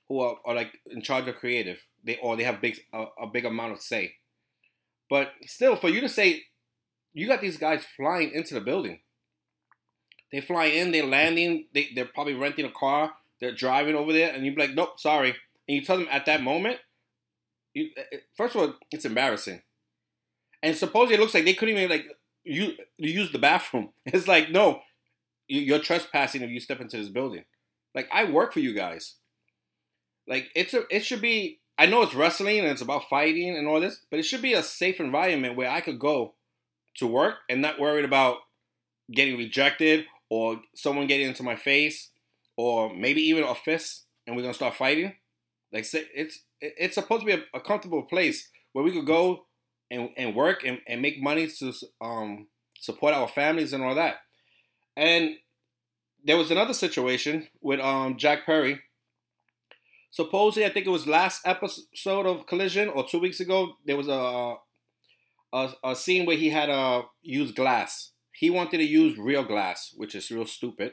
[0.08, 1.78] who are, are like in charge of creative.
[2.04, 4.14] They or they have big a, a big amount of say.
[5.10, 6.44] But still, for you to say
[7.12, 9.00] you got these guys flying into the building.
[10.30, 14.32] They fly in, they're landing, they, they're probably renting a car, they're driving over there,
[14.32, 15.30] and you be like, nope, sorry.
[15.66, 16.78] And you tell them at that moment,
[17.74, 19.62] you, eh, eh, first of all, it's embarrassing.
[20.62, 22.06] And suppose it looks like they couldn't even like
[22.48, 23.90] you, you use the bathroom.
[24.06, 24.80] It's like, no,
[25.48, 27.44] you're trespassing if you step into this building.
[27.94, 29.14] Like I work for you guys.
[30.26, 31.60] Like it's a, it should be.
[31.78, 34.52] I know it's wrestling and it's about fighting and all this, but it should be
[34.52, 36.34] a safe environment where I could go
[36.96, 38.38] to work and not worried about
[39.12, 42.10] getting rejected or someone getting into my face
[42.56, 45.14] or maybe even a fist and we're gonna start fighting.
[45.72, 49.46] Like it's it's supposed to be a, a comfortable place where we could go
[49.90, 52.48] and, and work and, and make money to um,
[52.78, 54.16] support our families and all that.
[54.96, 55.36] And
[56.24, 58.80] there was another situation with um, Jack Perry.
[60.10, 63.74] Supposedly, I think it was last episode of Collision or two weeks ago.
[63.84, 64.56] There was a
[65.52, 68.12] a, a scene where he had to uh, use glass.
[68.32, 70.92] He wanted to use real glass, which is real stupid.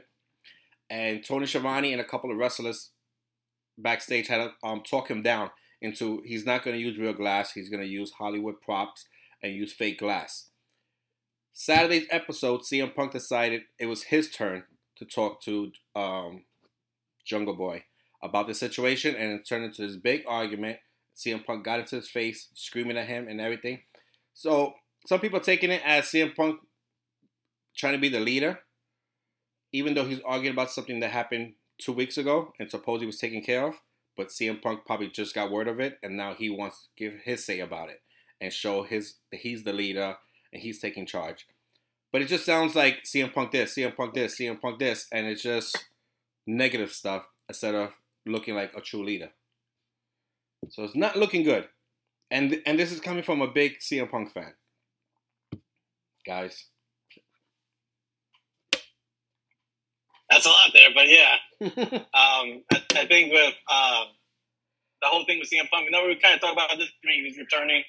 [0.89, 2.91] And Tony Schiavone and a couple of wrestlers
[3.77, 5.49] backstage had to um, talk him down
[5.81, 7.51] into he's not going to use real glass.
[7.51, 9.05] He's going to use Hollywood props
[9.41, 10.49] and use fake glass.
[11.53, 14.63] Saturday's episode, CM Punk decided it was his turn
[14.97, 16.43] to talk to um,
[17.23, 17.83] Jungle Boy
[18.21, 20.79] about the situation, and it turned into this big argument.
[21.15, 23.79] CM Punk got into his face, screaming at him and everything.
[24.33, 24.73] So
[25.05, 26.59] some people taking it as CM Punk
[27.75, 28.59] trying to be the leader,
[29.71, 33.41] even though he's arguing about something that happened two weeks ago and supposedly was taken
[33.41, 33.75] care of.
[34.17, 37.21] But CM Punk probably just got word of it, and now he wants to give
[37.23, 38.01] his say about it
[38.39, 40.17] and show his that he's the leader
[40.53, 41.45] and he's taking charge.
[42.11, 45.27] But it just sounds like CM Punk this, CM Punk this, CM Punk this, and
[45.27, 45.85] it's just
[46.47, 47.91] negative stuff instead of
[48.25, 49.31] looking like a true leader.
[50.69, 51.67] So it's not looking good.
[52.31, 54.53] And and this is coming from a big CM Punk fan.
[56.25, 56.65] Guys.
[60.29, 61.37] That's a lot there, but yeah.
[61.61, 64.09] um, I, I, think with um,
[65.01, 67.37] the whole thing with CM Punk, know we kind of talked about this when he's
[67.37, 67.83] returning.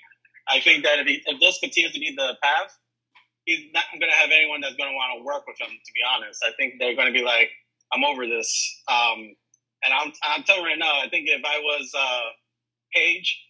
[0.48, 2.76] I think that if, he, if this continues to be the path,
[3.44, 5.70] he's not going to have anyone that's going to want to work with him.
[5.70, 7.50] To be honest, I think they're going to be like,
[7.92, 8.52] "I'm over this."
[8.86, 9.34] Um,
[9.84, 12.28] and I'm I'm telling you right now, I think if I was uh,
[12.92, 13.42] Page,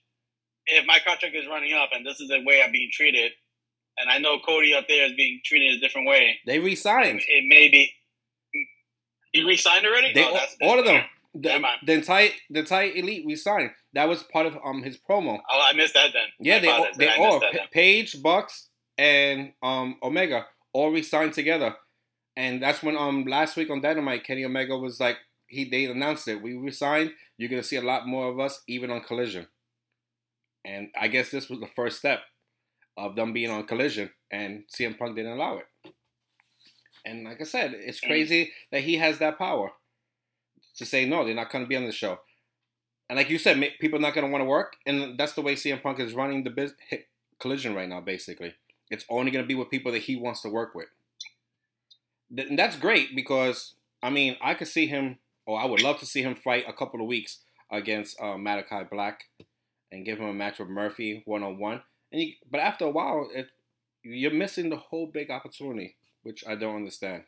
[0.67, 3.33] if my contract is running up and this is the way I'm being treated,
[3.99, 7.21] and I know Cody up there is being treated a different way, they resigned.
[7.21, 7.93] It, it may be.
[9.37, 10.13] He resigned already.
[10.15, 11.03] They, oh, that's, all of them.
[11.35, 13.71] The, the, entire the entire elite resigned.
[13.93, 15.39] That was part of um his promo.
[15.51, 16.29] Oh, I missed that then.
[16.41, 21.77] Yeah, they all, they all Page, Bucks, and um Omega all resigned together,
[22.37, 26.27] and that's when um last week on Dynamite, Kenny Omega was like he they announced
[26.27, 26.43] it.
[26.43, 27.13] We resigned.
[27.37, 29.47] You're gonna see a lot more of us, even on Collision.
[30.65, 32.21] And I guess this was the first step
[32.97, 35.93] of them being on Collision, and CM Punk didn't allow it.
[37.07, 39.71] And like I said, it's crazy that he has that power
[40.77, 42.19] to say no, they're not going to be on the show.
[43.09, 45.41] And like you said, people are not going to want to work, and that's the
[45.41, 46.79] way CM Punk is running the business,
[47.39, 48.01] Collision right now.
[48.01, 48.55] Basically,
[48.91, 50.89] it's only going to be with people that he wants to work with.
[52.37, 56.07] And that's great because I mean, I could see him, or I would love to
[56.07, 57.39] see him fight a couple of weeks
[57.71, 59.25] against uh, Malakai Black
[59.91, 61.83] and give him a match with Murphy one on one.
[62.13, 63.49] And you, but after a while, it,
[64.03, 67.23] you're missing the whole big opportunity, which I don't understand.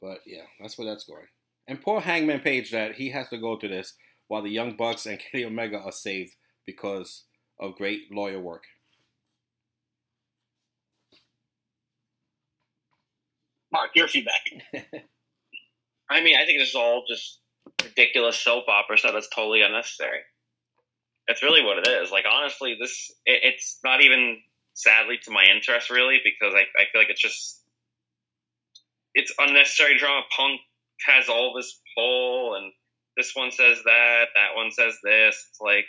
[0.00, 1.26] But yeah, that's where that's going.
[1.68, 3.94] And poor Hangman Page that he has to go through this
[4.28, 6.32] while the Young Bucks and Kenny Omega are saved
[6.64, 7.24] because
[7.60, 8.62] of great lawyer work.
[13.70, 14.40] Mark, your feedback.
[16.10, 17.40] I mean, I think this is all just
[17.82, 20.20] ridiculous soap opera stuff that's totally unnecessary.
[21.28, 22.10] That's really what it is.
[22.10, 24.38] Like, honestly, this it, it's not even
[24.74, 27.62] sadly to my interest really because I, I feel like it's just
[29.14, 30.22] it's unnecessary drama.
[30.36, 30.60] Punk
[31.06, 32.72] has all this pull, and
[33.16, 35.46] this one says that, that one says this.
[35.50, 35.86] It's like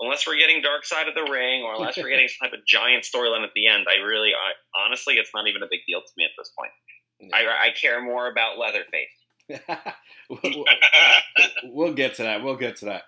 [0.00, 2.66] unless we're getting Dark Side of the Ring, or unless we're getting some type of
[2.66, 6.00] giant storyline at the end, I really, I, honestly, it's not even a big deal
[6.00, 6.72] to me at this point.
[7.32, 9.08] I, I care more about Leatherface.
[10.28, 10.64] we'll,
[11.64, 12.42] we'll, get to that.
[12.42, 13.04] We'll get to that.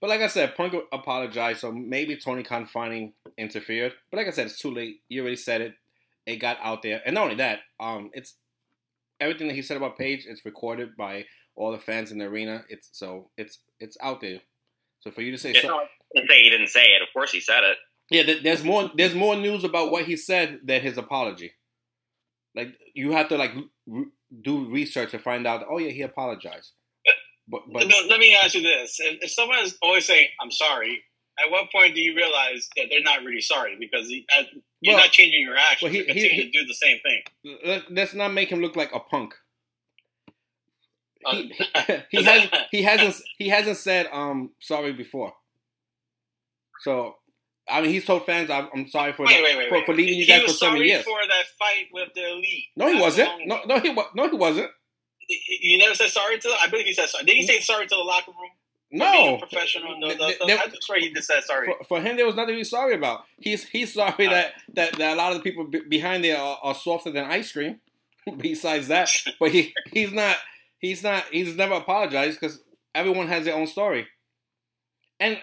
[0.00, 3.94] But like I said, Punk apologized, so maybe Tony Khan finding interfered.
[4.10, 5.00] But like I said, it's too late.
[5.08, 5.74] You already said it.
[6.26, 8.34] It got out there, and not only that, um, it's
[9.20, 10.26] everything that he said about Page.
[10.28, 12.64] It's recorded by all the fans in the arena.
[12.68, 14.40] It's so it's it's out there.
[15.00, 15.80] So for you to say, yeah, so,
[16.14, 17.02] say he didn't say it.
[17.02, 17.76] Of course, he said it.
[18.10, 18.90] Yeah, there's more.
[18.96, 21.52] There's more news about what he said than his apology.
[22.54, 23.52] Like you have to like
[23.86, 24.06] re-
[24.42, 25.64] do research to find out.
[25.68, 26.72] Oh yeah, he apologized.
[27.48, 31.02] But, but let me ask you this: if, if someone is always saying "I'm sorry,"
[31.38, 34.26] at what point do you realize that they're not really sorry because he,
[34.80, 35.82] you're well, not changing your actions?
[35.82, 37.82] Well, he, you're continuing he, to do the same thing.
[37.90, 39.34] Let's not make him look like a punk.
[41.30, 45.32] He, uh, he, has he hasn't he hasn't said um sorry before.
[46.80, 47.16] So
[47.68, 50.14] I mean, he's told fans, "I'm, I'm sorry for wait, wait, wait, for, for leaving
[50.14, 52.66] you guys for seven years." For that fight with the elite.
[52.76, 53.28] No, he wasn't.
[53.46, 54.70] No, no, he no, he wasn't.
[55.28, 56.48] You never said sorry to.
[56.62, 57.24] I believe he said sorry.
[57.24, 58.50] Did he say sorry to the locker room?
[58.92, 59.98] No, professional.
[59.98, 61.66] No, no, no, I'm sure he just said sorry.
[61.66, 63.24] For, for, him, there was nothing to be sorry about.
[63.38, 66.58] He's he's sorry uh, that, that, that a lot of the people behind there are,
[66.62, 67.80] are softer than ice cream.
[68.38, 70.36] Besides that, but he he's not
[70.80, 72.60] he's not he's never apologized because
[72.94, 74.08] everyone has their own story,
[75.20, 75.38] and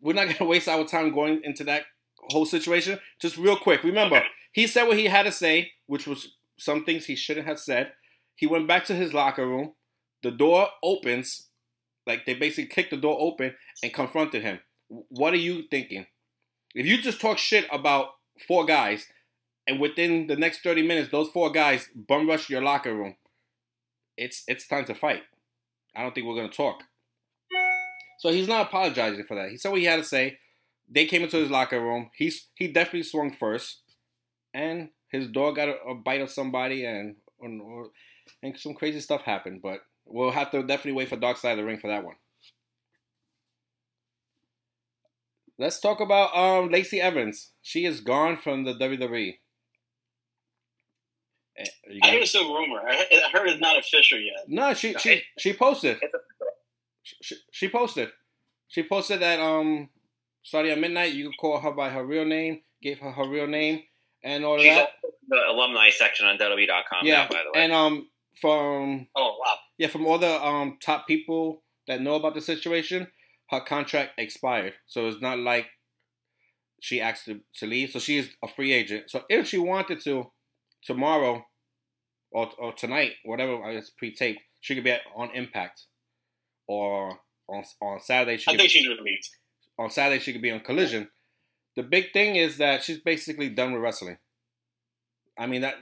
[0.00, 1.84] we're not gonna waste our time going into that
[2.30, 2.98] whole situation.
[3.20, 4.22] Just real quick, remember
[4.52, 7.92] he said what he had to say, which was some things he shouldn't have said.
[8.34, 9.72] He went back to his locker room.
[10.22, 11.48] The door opens,
[12.06, 14.60] like they basically kicked the door open and confronted him.
[14.88, 16.06] What are you thinking?
[16.74, 18.10] If you just talk shit about
[18.46, 19.06] four guys,
[19.66, 23.16] and within the next 30 minutes, those four guys bum rush your locker room,
[24.16, 25.22] it's it's time to fight.
[25.94, 26.84] I don't think we're gonna talk.
[28.18, 29.50] So he's not apologizing for that.
[29.50, 30.38] He said what he had to say.
[30.88, 32.10] They came into his locker room.
[32.14, 33.80] He's he definitely swung first,
[34.54, 37.88] and his dog got a, a bite of somebody, and or,
[38.42, 39.60] and some crazy stuff happened.
[39.62, 42.16] But we'll have to definitely wait for Dark Side of the Ring for that one.
[45.58, 47.50] Let's talk about um, Lacey Evans.
[47.62, 49.34] She is gone from the WWE.
[51.56, 51.64] Eh,
[52.02, 52.80] I hear it's a rumor.
[52.88, 54.44] I heard it's not official yet.
[54.48, 55.98] No, she she she posted.
[57.02, 58.08] She, she posted.
[58.68, 59.90] She posted that um
[60.42, 61.12] starting at midnight.
[61.12, 62.62] You could call her by her real name.
[62.82, 63.82] Gave her her real name
[64.24, 64.90] and all She's that.
[65.28, 67.04] The alumni section on WWE.com.
[67.06, 67.64] Yeah, now, by the way.
[67.64, 68.08] and um
[68.40, 73.08] from oh wow yeah from all the um top people that know about the situation,
[73.50, 74.74] her contract expired.
[74.86, 75.66] So it's not like
[76.80, 77.90] she asked to, to leave.
[77.90, 79.10] So she is a free agent.
[79.10, 80.30] So if she wanted to,
[80.84, 81.44] tomorrow
[82.30, 85.86] or, or tonight, whatever it's pre-taped, she could be on Impact
[86.68, 87.18] or
[87.48, 88.50] on on Saturday she.
[88.52, 89.36] I think she's released.
[89.78, 91.08] On Saturday she could be on Collision.
[91.74, 94.18] The big thing is that she's basically done with wrestling.
[95.38, 95.74] I mean that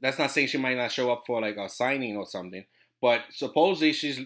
[0.00, 2.64] that's not saying she might not show up for like a signing or something,
[3.00, 4.20] but supposedly she's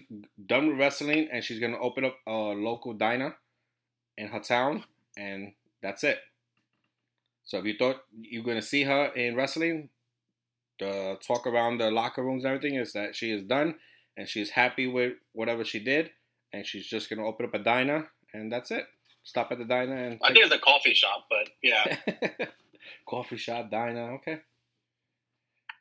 [0.45, 3.35] done with wrestling and she's gonna open up a local diner
[4.17, 4.83] in her town,
[5.17, 6.19] and that's it.
[7.45, 9.89] So if you thought you're gonna see her in wrestling,
[10.79, 13.75] the talk around the locker rooms and everything is that she is done
[14.17, 16.11] and she's happy with whatever she did,
[16.53, 18.85] and she's just gonna open up a diner, and that's it.
[19.23, 20.19] Stop at the diner and.
[20.23, 21.97] I think it's a coffee shop, but yeah.
[23.07, 24.39] coffee shop, diner, okay.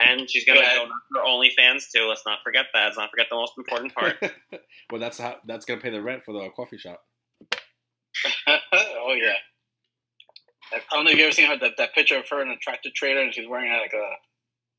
[0.00, 2.06] And she's gonna go for OnlyFans too.
[2.08, 2.86] Let's not forget that.
[2.86, 4.16] Let's not forget the most important part.
[4.90, 7.02] well, that's how that's gonna pay the rent for the coffee shop.
[8.46, 9.34] oh yeah.
[10.72, 12.56] I don't know if you ever seen her that, that picture of her in a
[12.56, 14.06] tractor trailer and she's wearing like a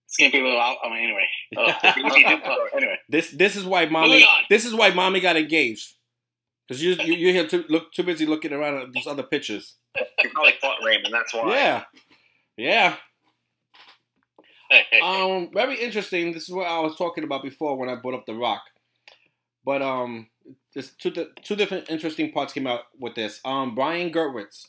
[0.07, 0.77] skimpy little out.
[0.83, 1.27] I mean, anyway.
[1.57, 2.97] Oh, anyway.
[3.09, 4.25] This this is why mommy.
[4.49, 5.95] This is why mommy got engaged.
[6.67, 9.75] Because you you you're here too look too busy looking around at these other pictures.
[9.95, 11.13] You probably fought Raymond.
[11.13, 11.53] That's why.
[11.53, 11.83] Yeah,
[12.57, 12.95] yeah.
[15.03, 16.31] um, very interesting.
[16.31, 18.61] This is what I was talking about before when I brought up The Rock.
[19.65, 20.27] But um,
[20.73, 21.11] there's two
[21.43, 23.41] two different interesting parts came out with this.
[23.45, 24.67] Um, Brian Gewirtz,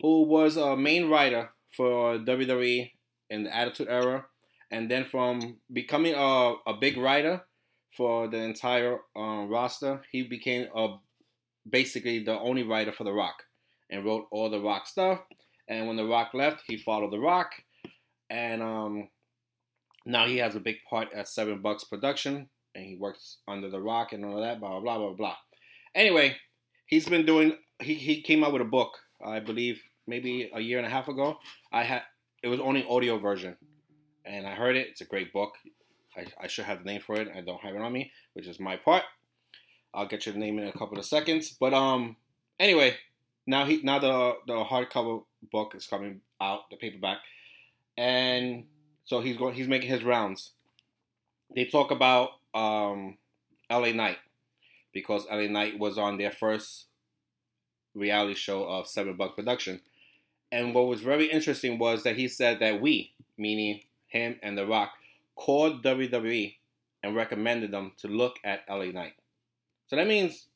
[0.00, 2.90] who was a main writer for WWE
[3.30, 4.26] in the Attitude Era,
[4.70, 7.42] and then from becoming a, a big writer
[7.96, 10.96] for the entire um, roster, he became a
[11.68, 13.44] basically the only writer for The Rock
[13.90, 15.20] and wrote all The Rock stuff.
[15.68, 17.52] And when The Rock left, he followed The Rock,
[18.28, 19.08] and um,
[20.04, 23.80] now he has a big part at Seven Bucks Production, and he works under The
[23.80, 24.60] Rock and all that.
[24.60, 25.36] Blah blah blah blah.
[25.94, 26.36] Anyway,
[26.86, 27.56] he's been doing.
[27.80, 31.08] He he came out with a book, I believe, maybe a year and a half
[31.08, 31.38] ago.
[31.72, 32.02] I had
[32.42, 33.56] it was only audio version,
[34.24, 34.88] and I heard it.
[34.88, 35.54] It's a great book.
[36.16, 37.28] I, I should have the name for it.
[37.34, 39.02] I don't have it on me, which is my part.
[39.92, 41.56] I'll get you the name in a couple of seconds.
[41.58, 42.16] But um,
[42.58, 42.96] anyway,
[43.46, 47.18] now he now the the hardcover book is coming out, the paperback,
[47.96, 48.64] and
[49.04, 49.54] so he's going.
[49.54, 50.52] He's making his rounds.
[51.54, 53.18] They talk about um,
[53.70, 53.92] L.A.
[53.92, 54.18] Knight
[54.92, 55.48] because L.A.
[55.48, 56.86] Knight was on their first
[57.94, 59.80] reality show of Seven Bucks Production.
[60.50, 64.66] And what was very interesting was that he said that we, meaning him and The
[64.66, 64.92] Rock,
[65.34, 66.54] called WWE
[67.02, 69.14] and recommended them to look at LA Knight.
[69.88, 70.46] So that means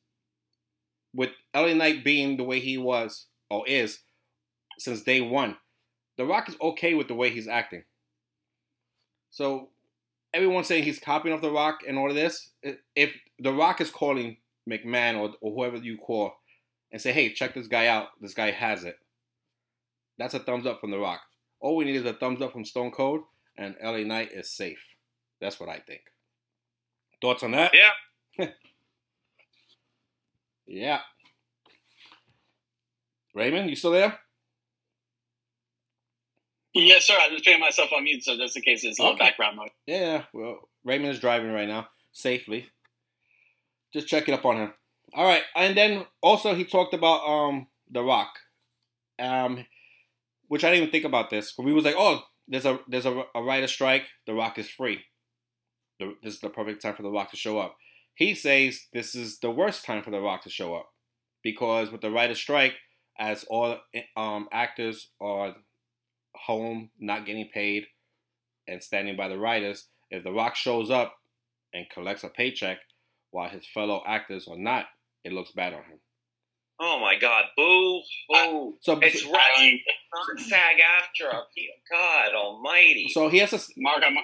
[1.13, 3.99] with LA Knight being the way he was or is
[4.77, 5.57] since day one,
[6.17, 7.83] The Rock is okay with the way he's acting.
[9.31, 9.69] So
[10.33, 12.49] everyone's saying he's copying off The Rock and all of this.
[12.95, 14.37] If The Rock is calling
[14.69, 16.33] McMahon or, or whoever you call
[16.91, 18.97] and say, hey, check this guy out, this guy has it,
[20.17, 21.21] that's a thumbs up from The Rock.
[21.59, 23.21] All we need is a thumbs up from Stone Cold,
[23.57, 24.79] and LA Knight is safe.
[25.41, 26.01] That's what I think.
[27.21, 27.73] Thoughts on that?
[27.73, 28.47] Yeah.
[30.67, 30.99] yeah.
[33.33, 34.19] Raymond, you still there?
[36.85, 37.15] Yes, sir.
[37.19, 39.69] I'm just putting myself on mute, so just in case it's a little background noise.
[39.85, 42.67] Yeah, well, Raymond is driving right now safely.
[43.93, 44.73] Just check it up on him.
[45.13, 48.39] All right, and then also he talked about um The Rock,
[49.19, 49.65] um,
[50.47, 51.53] which I didn't even think about this.
[51.57, 54.05] We was like, oh, there's a there's a, a writer strike.
[54.25, 55.01] The Rock is free.
[55.99, 57.75] The, this is the perfect time for The Rock to show up.
[58.13, 60.89] He says this is the worst time for The Rock to show up
[61.43, 62.75] because with the writer strike,
[63.17, 63.77] as all
[64.15, 65.55] um, actors are
[66.45, 67.85] home, not getting paid,
[68.67, 71.15] and standing by the writers, if The Rock shows up
[71.73, 72.79] and collects a paycheck
[73.31, 74.85] while his fellow actors are not,
[75.23, 75.99] it looks bad on him.
[76.81, 77.43] Oh my God!
[77.57, 78.01] Boo!
[78.29, 78.77] Boo!
[78.81, 79.79] So it's right.
[80.13, 81.37] Not SAG after.
[81.91, 83.09] God Almighty!
[83.13, 83.59] So he has to.
[83.77, 84.21] Mark, I'm, I,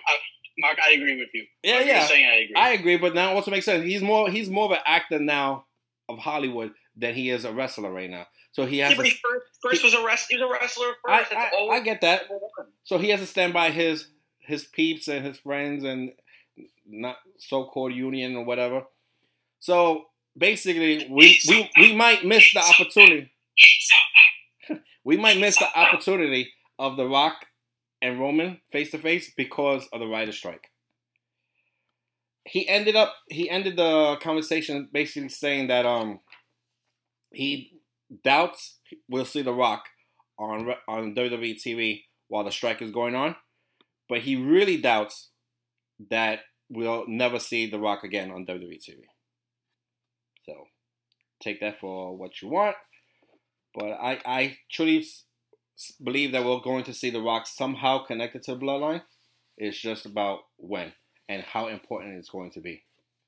[0.59, 1.45] Mark, I agree with you.
[1.63, 2.05] Yeah, Mark, yeah.
[2.05, 2.55] Saying I agree.
[2.55, 3.83] I agree, but now also makes sense.
[3.83, 4.29] He's more.
[4.29, 5.65] He's more of an actor now
[6.07, 8.27] of Hollywood than he is a wrestler right now.
[8.51, 8.91] So he has.
[8.91, 9.17] Yeah, to, first,
[9.61, 10.37] first he, was a wrestler.
[10.37, 11.33] He was a wrestler first.
[11.33, 12.23] I, I, I get that.
[12.83, 14.07] So he has to stand by his
[14.39, 16.11] his peeps and his friends and
[16.87, 18.83] not so-called union or whatever.
[19.59, 20.05] So
[20.37, 23.31] basically, we we, we might miss the opportunity.
[25.03, 27.47] we might miss the opportunity of The Rock
[28.01, 30.69] and Roman face to face because of the writer strike.
[32.45, 36.19] He ended up he ended the conversation basically saying that um
[37.35, 37.71] he
[38.23, 39.85] doubts we'll see The Rock
[40.37, 43.35] on on WWE TV while the strike is going on,
[44.09, 45.29] but he really doubts
[46.09, 49.03] that we'll never see The Rock again on WWE TV.
[50.45, 50.65] So
[51.41, 52.75] take that for what you want.
[53.73, 55.05] But I, I truly
[56.03, 59.01] believe that we're going to see The Rock somehow connected to Bloodline.
[59.57, 60.93] It's just about when
[61.27, 62.83] and how important it's going to be.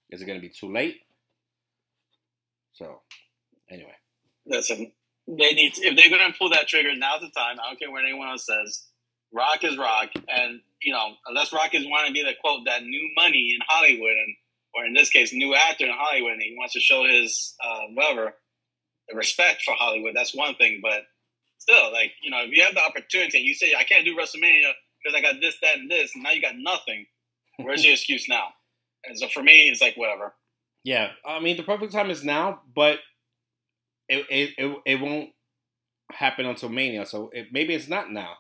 [0.09, 0.97] Is it going to be too late?
[2.73, 3.01] So,
[3.69, 3.95] anyway.
[4.45, 4.91] Listen,
[5.27, 7.57] they need to, if they're going to pull that trigger, now's the time.
[7.59, 8.83] I don't care what anyone else says.
[9.33, 12.83] Rock is Rock, and you know, unless Rock is wanting to be the quote that
[12.83, 14.35] new money in Hollywood, and
[14.73, 17.87] or in this case, new actor in Hollywood, and he wants to show his uh,
[17.93, 18.33] whatever
[19.09, 20.13] the respect for Hollywood.
[20.15, 21.03] That's one thing, but
[21.57, 24.71] still, like you know, if you have the opportunity, you say I can't do WrestleMania
[25.03, 27.05] because I got this, that, and this, and now you got nothing.
[27.57, 28.47] Where's your excuse now?
[29.05, 30.33] And so for me, it's like whatever.
[30.83, 32.99] Yeah, I mean the perfect time is now, but
[34.09, 35.29] it it it, it won't
[36.11, 37.05] happen until Mania.
[37.05, 38.33] So it, maybe it's not now.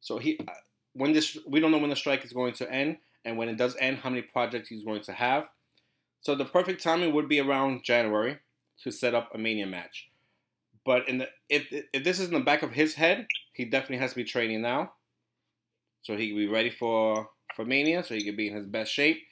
[0.00, 0.52] So he uh,
[0.92, 3.56] when this we don't know when the strike is going to end, and when it
[3.56, 5.48] does end, how many projects he's going to have.
[6.20, 8.38] So the perfect timing would be around January
[8.82, 10.08] to set up a Mania match.
[10.84, 13.98] But in the if if this is in the back of his head, he definitely
[13.98, 14.92] has to be training now,
[16.02, 18.92] so he can be ready for for Mania, so he can be in his best
[18.92, 19.22] shape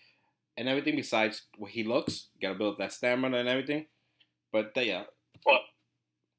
[0.57, 0.96] and everything.
[0.96, 3.87] Besides what he looks, got to build up that stamina and everything.
[4.52, 5.05] But uh, yeah.
[5.46, 5.61] Well,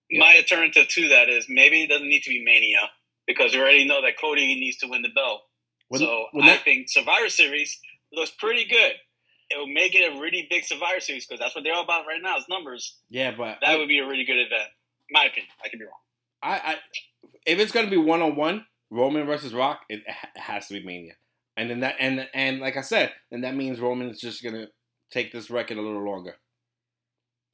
[0.09, 0.19] yeah.
[0.19, 2.89] my alternative to that is maybe it doesn't need to be Mania
[3.27, 5.41] because we already know that Cody needs to win the belt.
[5.89, 7.79] When, so when I that, think Survivor Series
[8.11, 8.93] looks pretty good
[9.49, 12.07] it will make it a really big Survivor Series because that's what they're all about
[12.07, 12.97] right now is numbers.
[13.09, 14.69] Yeah, but that I, would be a really good event
[15.11, 15.51] my opinion.
[15.63, 15.93] I could be wrong.
[16.41, 16.75] I, I
[17.45, 20.85] if it's gonna be one on one, Roman versus Rock, it, it has to be
[20.85, 21.13] Mania.
[21.55, 24.67] And then that and and like I said, then that means Roman is just gonna
[25.11, 26.35] take this record a little longer.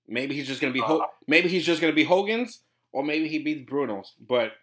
[0.10, 3.28] Maybe he's just gonna be Ho- uh, maybe he's just gonna be Hogan's, or maybe
[3.28, 4.14] he beats Bruno's.
[4.20, 4.54] But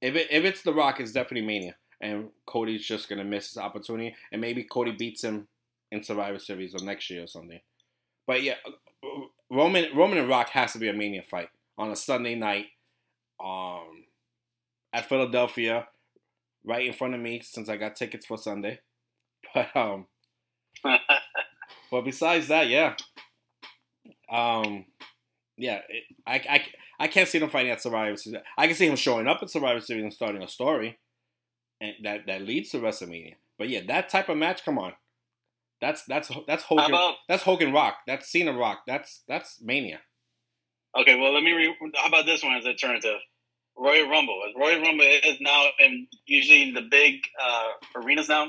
[0.00, 3.58] if it if it's The Rock, it's definitely Mania, and Cody's just gonna miss his
[3.58, 5.48] opportunity, and maybe Cody beats him
[5.92, 7.60] in Survivor Series or next year or something.
[8.26, 8.54] But yeah,
[9.50, 11.48] Roman Roman and Rock has to be a Mania fight
[11.78, 12.66] on a Sunday night
[13.42, 14.04] um,
[14.92, 15.88] at Philadelphia,
[16.64, 18.80] right in front of me since I got tickets for Sunday.
[19.54, 20.06] But um,
[21.90, 22.94] but besides that, yeah,
[24.30, 24.86] um,
[25.56, 26.64] yeah, it, I, I,
[27.00, 28.40] I can't see them fighting at Survivor Series.
[28.56, 30.98] I can see him showing up at Survivor Series and starting a story,
[31.80, 33.34] and that that leads to WrestleMania.
[33.58, 34.94] But yeah, that type of match, come on,
[35.80, 36.86] that's that's that's Hogan.
[36.86, 37.98] About, that's Hogan Rock.
[38.06, 38.82] That's Cena Rock.
[38.86, 40.00] That's that's Mania.
[40.98, 41.52] Okay, well, let me.
[41.52, 43.20] Re- how about this one as an alternative?
[43.76, 44.40] Royal Rumble.
[44.46, 48.48] As Royal Rumble is now, and usually in the big uh, arenas now,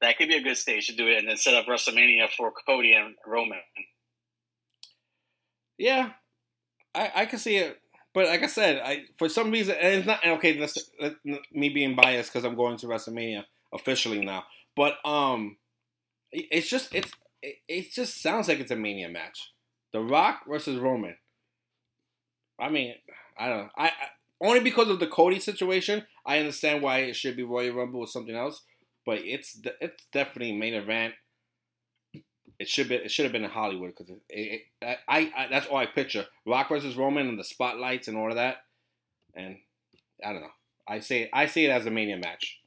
[0.00, 2.52] that could be a good stage to do it, and then set up WrestleMania for
[2.66, 3.60] Cody and Roman.
[5.78, 6.10] Yeah,
[6.94, 7.80] I I can see it,
[8.14, 10.58] but like I said, I for some reason, and it's not okay.
[10.58, 10.90] Let's,
[11.52, 14.44] me being biased because I'm going to WrestleMania officially now,
[14.76, 15.56] But um,
[16.32, 17.12] it's just it's
[17.42, 19.52] it, it just sounds like it's a Mania match.
[19.92, 21.16] The Rock versus Roman.
[22.58, 22.94] I mean,
[23.38, 23.70] I don't.
[23.76, 23.92] I, I
[24.40, 28.06] only because of the Cody situation, I understand why it should be Royal Rumble or
[28.06, 28.62] something else.
[29.06, 31.14] But it's it's definitely main event.
[32.64, 34.10] It should be it should have been in Hollywood because
[34.82, 38.36] I, I, that's all I picture Rock versus Roman and the spotlights and all of
[38.36, 38.64] that,
[39.34, 39.58] and
[40.24, 40.54] I don't know.
[40.88, 42.62] I say I see it as a Mania match.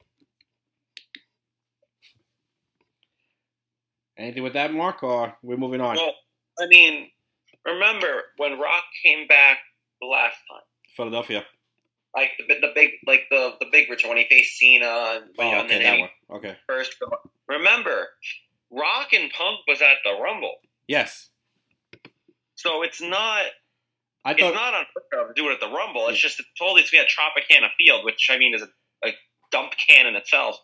[4.20, 5.96] Anything with that, Mark, or we're moving on?
[5.96, 6.14] Well,
[6.60, 7.10] I mean,
[7.66, 9.58] remember when Rock came back
[10.00, 10.62] the last time?
[10.96, 11.44] Philadelphia.
[12.16, 15.22] Like the, the big, like the the big return when he faced Cena.
[15.24, 16.10] And, oh, okay, that one.
[16.38, 16.56] Okay.
[16.68, 16.98] First,
[17.48, 18.10] remember,
[18.72, 20.56] Rock and Punk was at the Rumble.
[20.88, 21.30] Yes.
[22.56, 23.44] So it's not.
[24.26, 26.08] I thought, it's not unheard of to do it at the Rumble.
[26.10, 29.14] It's just it's totally to be at Tropicana Field, which I mean is a, a
[29.52, 30.58] dump can in itself.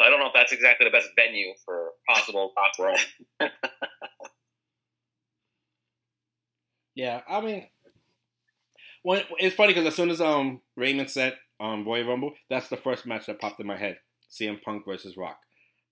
[0.00, 2.96] I don't know if that's exactly the best venue for possible Rock
[3.40, 3.50] Roll.
[6.94, 7.66] yeah, I mean,
[9.02, 12.76] when it's funny because as soon as um Raymond said um Royal Rumble, that's the
[12.76, 13.98] first match that popped in my head:
[14.30, 15.38] CM Punk versus Rock.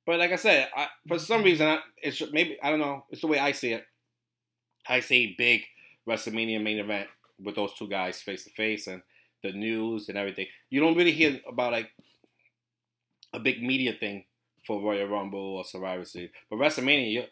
[0.08, 1.44] But like I said, I, for some mm-hmm.
[1.44, 3.04] reason, I, it's maybe I don't know.
[3.10, 3.84] It's the way I see it.
[4.88, 5.64] I see big
[6.08, 9.02] WrestleMania main event with those two guys face to face and
[9.42, 10.46] the news and everything.
[10.70, 11.90] You don't really hear about like
[13.34, 14.24] a big media thing
[14.66, 16.30] for Royal Rumble or Survivor Series.
[16.48, 17.24] But WrestleMania, you,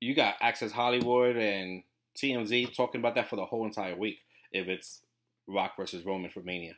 [0.00, 1.82] you got Access Hollywood and
[2.14, 4.18] TMZ talking about that for the whole entire week.
[4.52, 5.00] If it's
[5.46, 6.74] Rock versus Roman for Mania,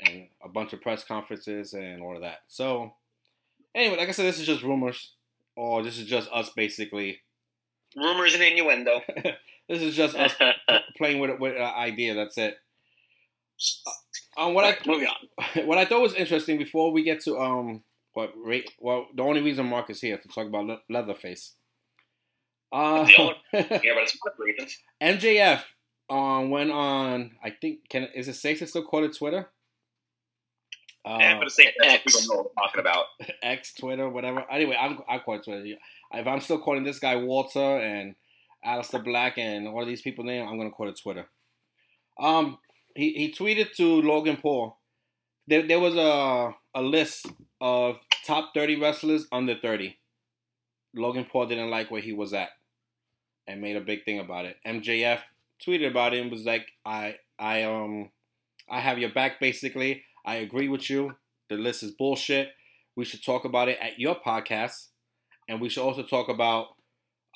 [0.00, 2.38] and a bunch of press conferences and all of that.
[2.48, 2.94] So,
[3.74, 5.12] anyway, like I said, this is just rumors,
[5.56, 7.20] or this is just us basically.
[7.96, 9.00] Rumors and innuendo.
[9.68, 10.34] this is just us
[10.96, 12.14] playing with with an idea.
[12.14, 12.56] That's it.
[13.86, 15.66] Uh, um, what I moving on.
[15.66, 18.32] What I thought was interesting before we get to um what
[18.78, 21.54] well the only reason Mark is here to talk about Leatherface.
[22.72, 24.78] Uh, yeah, but it's reasons.
[25.02, 25.62] MJF
[26.10, 29.48] um went on I think can is it safe to still call it Twitter?
[31.06, 32.02] Uh, but it's safe X.
[32.02, 33.04] people know what we're talking about.
[33.42, 34.44] X Twitter, whatever.
[34.50, 35.64] Anyway, I'm I it Twitter.
[36.12, 38.16] If I'm still calling this guy Walter and
[38.66, 41.26] Aleister Black and all these people name, I'm gonna call it Twitter.
[42.18, 42.58] Um,
[42.94, 44.78] he, he tweeted to Logan Paul.
[45.46, 47.26] There, there was a a list
[47.60, 49.96] of top 30 wrestlers under 30.
[50.94, 52.48] Logan Paul didn't like where he was at
[53.46, 54.56] and made a big thing about it.
[54.66, 55.20] MJF
[55.64, 58.10] tweeted about it and was like, I I um
[58.68, 60.02] I have your back basically.
[60.26, 61.14] I agree with you.
[61.48, 62.50] The list is bullshit.
[62.96, 64.88] We should talk about it at your podcast.
[65.48, 66.68] And we should also talk about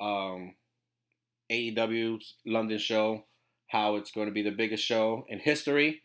[0.00, 0.54] um
[1.50, 3.24] AEW's London show
[3.68, 6.02] how it's going to be the biggest show in history.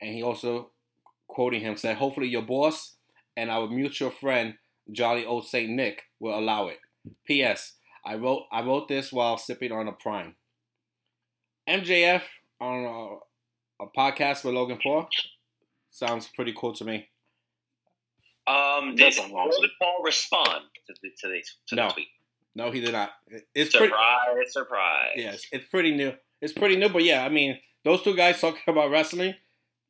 [0.00, 0.70] And he also,
[1.28, 2.96] quoting him, said, Hopefully your boss
[3.36, 4.54] and our mutual friend,
[4.92, 6.78] Jolly Old Saint Nick, will allow it.
[7.26, 7.74] P.S.
[8.04, 10.34] I wrote I wrote this while sipping on a prime.
[11.68, 12.22] MJF
[12.60, 12.84] on
[13.80, 15.08] a, a podcast with Logan Paul
[15.96, 17.08] sounds pretty cool to me.
[18.46, 21.88] Um, did Logan Paul respond to the, to the, to no.
[21.88, 22.08] the tweet?
[22.54, 23.10] No, he did not.
[23.54, 23.90] It's surprise,
[24.32, 25.12] pretty, surprise.
[25.16, 26.88] Yes, it's pretty new it's pretty new.
[26.88, 29.34] But yeah, I mean, those two guys talking about wrestling,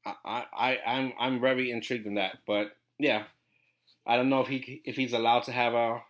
[0.05, 2.39] I, I, I'm, I'm very intrigued in that.
[2.47, 3.25] But yeah,
[4.07, 6.03] I don't know if he, if he's allowed to have a,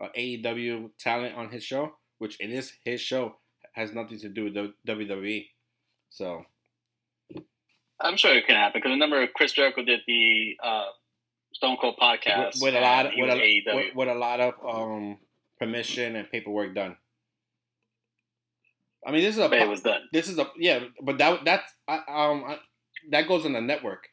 [0.00, 3.36] a AEW talent on his show, which it is his show,
[3.72, 5.46] has nothing to do with the WWE.
[6.10, 6.44] So,
[8.00, 10.86] I'm sure it can happen because I remember Chris Jericho did the uh,
[11.52, 14.54] Stone Cold podcast with, with a lot of with a, with, with a lot of
[14.66, 15.18] um,
[15.58, 16.96] permission and paperwork done.
[19.06, 19.52] I mean, this is a.
[19.52, 20.02] It was done.
[20.12, 21.72] This is a yeah, but that that's
[22.08, 22.56] um
[23.10, 24.08] that goes in the network.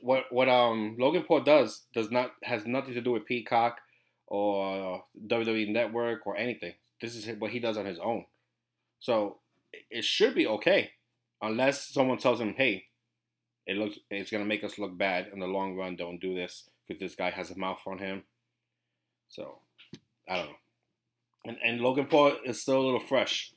[0.00, 3.78] What what um Logan Paul does does not has nothing to do with Peacock
[4.26, 6.74] or WWE Network or anything.
[7.00, 8.24] This is what he does on his own.
[9.00, 9.38] So
[9.90, 10.92] it should be okay,
[11.42, 12.86] unless someone tells him, "Hey,
[13.66, 15.96] it looks it's gonna make us look bad in the long run.
[15.96, 18.24] Don't do this because this guy has a mouth on him."
[19.28, 19.58] So
[20.28, 20.56] I don't know.
[21.46, 23.52] And and Logan Paul is still a little fresh.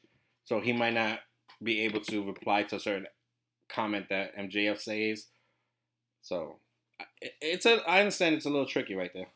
[0.45, 1.19] So he might not
[1.61, 3.07] be able to reply to a certain
[3.67, 5.27] comment that MJF says.
[6.21, 6.57] So
[7.41, 9.27] it's a I understand it's a little tricky right there.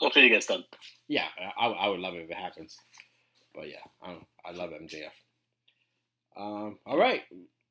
[0.00, 0.64] Hopefully it gets done.
[1.08, 1.26] Yeah,
[1.58, 2.76] I, I would love it if it happens.
[3.54, 5.10] But yeah, I I love MJF.
[6.38, 7.22] Um, all right,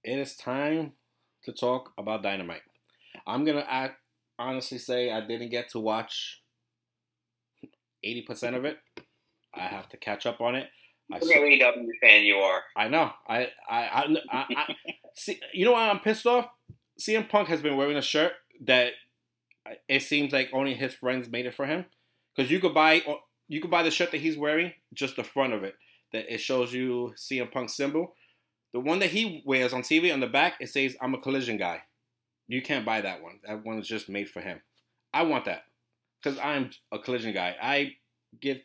[0.03, 0.91] it is time
[1.43, 2.61] to talk about Dynamite.
[3.25, 3.91] I'm gonna I
[4.37, 6.41] honestly say I didn't get to watch
[8.03, 8.77] eighty percent of it.
[9.55, 10.67] I have to catch up on it.
[11.11, 12.61] I saw, AEW fan you are.
[12.75, 13.11] I know.
[13.27, 14.75] I I I, I, I
[15.15, 15.39] see.
[15.53, 16.49] You know why I'm pissed off?
[16.99, 18.33] CM Punk has been wearing a shirt
[18.65, 18.91] that
[19.87, 21.85] it seems like only his friends made it for him.
[22.35, 23.01] Because you could buy
[23.47, 25.75] you could buy the shirt that he's wearing, just the front of it,
[26.11, 28.13] that it shows you CM Punk symbol.
[28.73, 31.57] The one that he wears on TV on the back, it says "I'm a collision
[31.57, 31.83] guy."
[32.47, 33.39] You can't buy that one.
[33.45, 34.61] That one is just made for him.
[35.13, 35.63] I want that
[36.21, 37.55] because I'm a collision guy.
[37.61, 37.97] I
[38.39, 38.61] give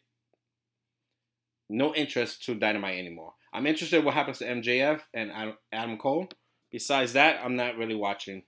[1.69, 3.35] no interest to Dynamite anymore.
[3.53, 6.29] I'm interested in what happens to MJF and Adam Cole.
[6.71, 8.45] Besides that, I'm not really watching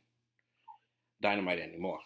[1.21, 2.01] Dynamite anymore.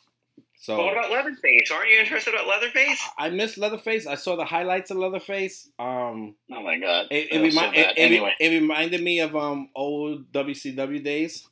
[0.61, 1.71] So but what about Leatherface?
[1.71, 3.01] Aren't you interested about Leatherface?
[3.17, 4.09] I miss Leatherface.
[4.09, 5.69] I saw the highlights of Leatherface.
[5.79, 7.07] Um, oh my god!
[7.13, 8.35] It, it, remi- so it, anyway.
[8.41, 11.47] it, reminded me of um, old WCW days.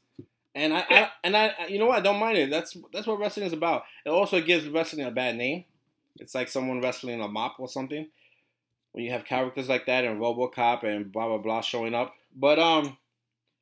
[0.57, 2.51] And I, I, and I you know what I don't mind it.
[2.51, 3.85] That's that's what wrestling is about.
[4.05, 5.67] It also gives wrestling a bad name.
[6.17, 8.09] It's like someone wrestling a mop or something.
[8.91, 12.13] When you have characters like that and RoboCop and blah blah blah showing up.
[12.35, 12.97] But um,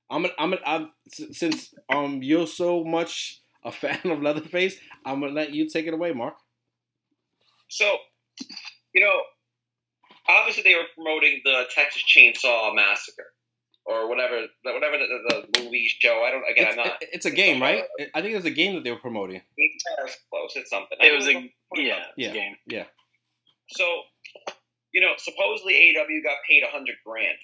[0.08, 5.52] I'm I'm, I'm since um you're so much a fan of Leatherface, I'm gonna let
[5.52, 6.34] you take it away, Mark.
[7.68, 7.96] So,
[8.94, 9.20] you know,
[10.28, 13.32] obviously they were promoting the Texas Chainsaw Massacre
[13.86, 16.24] or whatever, whatever the, the movie show.
[16.26, 16.44] I don't.
[16.50, 16.96] Again, it's, I'm not.
[17.00, 17.84] It's a game, right?
[18.14, 19.40] I think it was a game that they were promoting.
[19.56, 20.52] It's close.
[20.56, 20.98] It's something.
[21.00, 21.50] It was a
[21.80, 22.56] yeah, yeah, game.
[22.66, 22.84] Yeah.
[23.70, 23.84] So,
[24.92, 27.36] you know, supposedly AEW got paid a hundred grand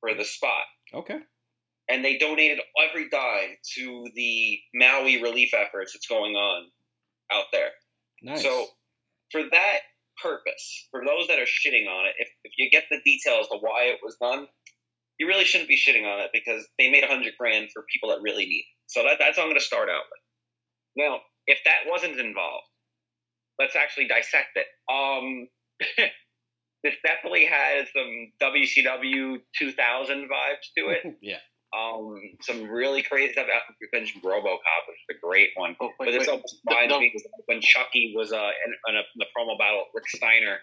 [0.00, 0.64] for the spot.
[0.94, 1.18] Okay
[1.90, 6.66] and they donated every dime to the Maui relief efforts that's going on
[7.32, 7.70] out there.
[8.22, 8.42] Nice.
[8.42, 8.66] So,
[9.30, 9.78] for that
[10.22, 13.60] purpose, for those that are shitting on it, if, if you get the details of
[13.60, 14.46] why it was done,
[15.18, 18.10] you really shouldn't be shitting on it because they made a hundred grand for people
[18.10, 18.76] that really need it.
[18.86, 21.04] So that, that's what I'm going to start out with.
[21.04, 22.66] Now, if that wasn't involved,
[23.58, 24.66] let's actually dissect it.
[24.90, 25.48] Um,
[26.82, 31.16] this definitely has some WCW 2000 vibes to it.
[31.22, 31.36] yeah.
[31.70, 33.46] Um, some really crazy stuff.
[33.46, 35.76] After you mentioned RoboCop, which is a great one.
[35.80, 36.42] Oh, wait, but this wait.
[36.68, 37.14] reminds me
[37.46, 40.58] when Chucky was uh, in, in, a, in the promo battle with Rick Steiner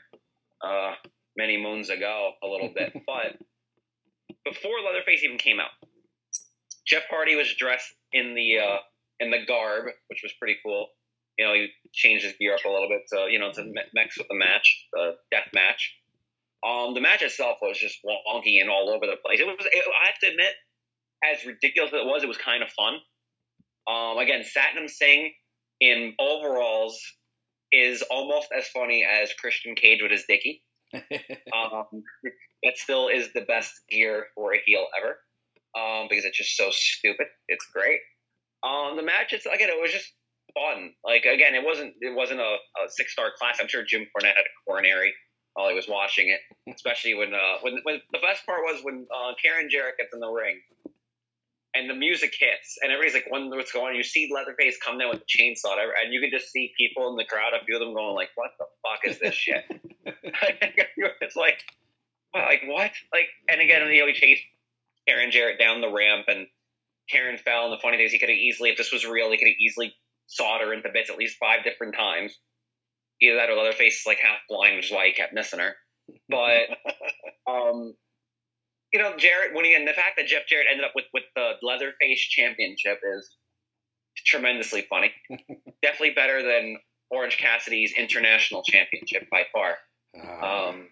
[0.62, 0.96] uh,
[1.38, 2.92] many moons ago, a little bit.
[3.08, 3.38] but
[4.44, 5.72] before Leatherface even came out,
[6.86, 8.78] Jeff Hardy was dressed in the uh,
[9.20, 10.88] in the garb, which was pretty cool.
[11.38, 14.18] You know, he changed his gear up a little bit to you know to mix
[14.18, 15.96] with the match, the death match.
[16.66, 19.40] Um, the match itself was just wonky and all over the place.
[19.40, 19.56] It was.
[19.60, 20.54] It, I have to admit,
[21.32, 22.96] as ridiculous as it was, it was kind of fun.
[23.90, 25.34] Um, again, Satnam Singh
[25.80, 27.00] in overalls
[27.72, 30.64] is almost as funny as Christian Cage with his dicky.
[30.94, 32.04] um,
[32.62, 35.18] it still is the best gear for a heel ever
[35.78, 37.28] um, because it's just so stupid.
[37.48, 38.00] It's great.
[38.64, 40.12] Um, the match, it's again, it was just
[40.54, 40.94] fun.
[41.04, 43.58] Like again, it wasn't it wasn't a, a six star class.
[43.62, 45.14] I'm sure Jim Cornette had a coronary
[45.54, 46.40] while he was watching it,
[46.74, 50.20] especially when uh, when, when the best part was when uh, Karen Jarrett gets in
[50.20, 50.60] the ring
[51.74, 54.98] and the music hits, and everybody's like, "Wonder what's going on?" You see Leatherface come
[54.98, 57.76] down with a chainsaw, and you can just see people in the crowd, a few
[57.76, 59.64] of them going like, "What the fuck is this shit?"
[60.06, 61.64] it's like,
[62.34, 62.92] like what?
[63.14, 64.44] Like, and again, you know, he chased
[65.08, 66.48] Karen Jarrett down the ramp, and
[67.10, 67.66] Karen fell.
[67.66, 69.48] And the funny thing is, he could have easily, if this was real, he could
[69.48, 69.94] have easily
[70.28, 72.38] sawed her into bits at least five different times.
[73.22, 75.76] Either that or Leatherface is like half blind, which is why he kept missing her.
[76.30, 76.70] But
[77.52, 77.96] um,
[78.94, 81.54] you know, Jarrett when and the fact that Jeff Jarrett ended up with with the
[81.62, 83.30] Leatherface Championship is
[84.26, 85.12] tremendously funny.
[85.84, 86.78] Definitely better than
[87.10, 89.78] Orange Cassidy's International Championship by far.
[90.18, 90.88] Uh, um,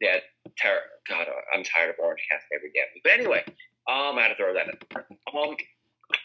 [0.00, 0.18] yeah,
[0.60, 2.80] ter- God, I'm tired of Orange Cassidy every day.
[3.02, 3.42] But anyway,
[3.88, 4.76] um, I had to throw that in.
[5.34, 5.56] Um,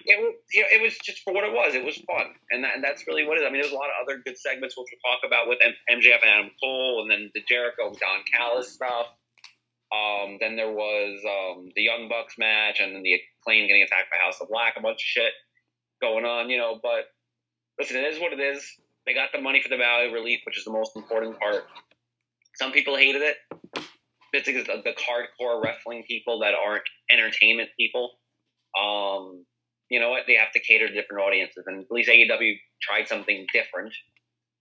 [0.05, 1.73] it was, you know, it was just for what it was.
[1.73, 3.47] It was fun, and, that, and that's really what it is.
[3.47, 6.21] I mean, there's a lot of other good segments which we'll talk about with MJF
[6.21, 9.07] and Adam Cole, and then the Jericho Don Callis stuff.
[9.87, 14.11] Um, then there was um, the Young Bucks match, and then the Acclaim getting attacked
[14.11, 15.31] by House of Black, a bunch of shit
[16.01, 16.79] going on, you know.
[16.81, 17.05] But
[17.79, 18.63] listen, it is what it is.
[19.05, 21.65] They got the money for the Maui relief, which is the most important part.
[22.55, 23.37] Some people hated it.
[24.33, 28.11] It's because the, the hardcore wrestling people that aren't entertainment people.
[28.77, 29.45] Um,
[29.89, 30.23] you know what?
[30.27, 33.93] They have to cater to different audiences, and at least AEW tried something different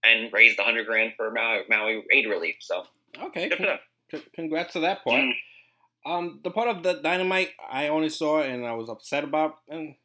[0.05, 2.57] and raised a hundred grand for Maui, Maui aid relief.
[2.61, 2.85] So
[3.21, 3.51] okay,
[4.35, 5.21] congrats to that part.
[5.21, 5.33] Mm.
[6.05, 9.97] Um, the part of the dynamite I only saw and I was upset about, and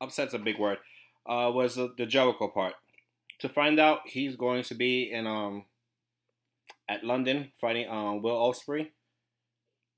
[0.00, 0.78] upset's a big word,
[1.26, 2.74] uh, was the, the Jericho part.
[3.40, 5.64] To find out he's going to be in um
[6.88, 8.90] at London fighting um Will Ospreay.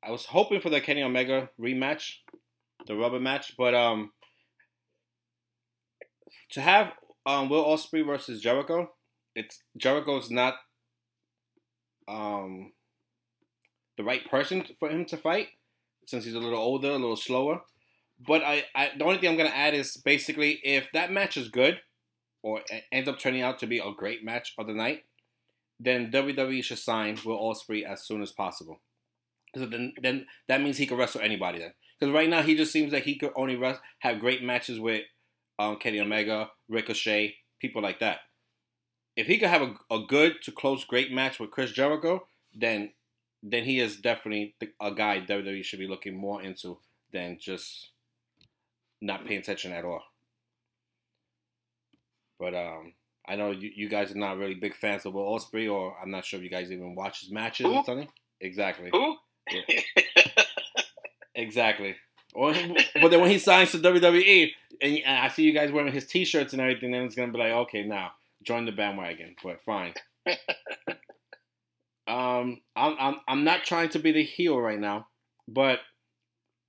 [0.04, 2.18] I was hoping for the Kenny Omega rematch,
[2.86, 4.12] the rubber match, but um
[6.50, 6.92] to have
[7.26, 8.92] um Will Ospreay versus Jericho,
[9.34, 10.54] it's Jericho's not
[12.06, 12.72] um
[13.96, 15.48] the right person for him to fight
[16.06, 17.62] since he's a little older, a little slower.
[18.24, 21.48] But I, I the only thing I'm gonna add is basically if that match is
[21.48, 21.80] good,
[22.42, 25.04] or ends up turning out to be a great match of the night,
[25.78, 28.80] then WWE should sign Will Ospreay as soon as possible.
[29.52, 31.72] Because then, then that means he can wrestle anybody then.
[31.98, 35.02] Because right now he just seems like he could only rest, have great matches with
[35.58, 38.20] um, Kenny Omega, Ricochet, people like that.
[39.14, 42.92] If he could have a, a good to close great match with Chris Jericho, then
[43.42, 46.78] then he is definitely a guy WWE should be looking more into
[47.12, 47.90] than just
[49.00, 50.02] not paying attention at all.
[52.38, 52.92] But um,
[53.26, 56.10] I know you, you guys are not really big fans of Will Ospreay, or I'm
[56.10, 57.74] not sure if you guys even watch his matches Who?
[57.74, 58.08] or something.
[58.40, 58.90] Exactly.
[58.92, 59.16] Who?
[59.50, 59.80] Yeah.
[61.34, 61.96] exactly.
[62.34, 62.54] Or,
[63.00, 66.52] but then when he signs to WWE, and I see you guys wearing his T-shirts
[66.52, 68.12] and everything, then it's gonna be like, okay, now
[68.42, 69.36] join the bandwagon.
[69.42, 69.94] But fine.
[72.12, 75.06] um, I'm I'm I'm not trying to be the heel right now,
[75.48, 75.80] but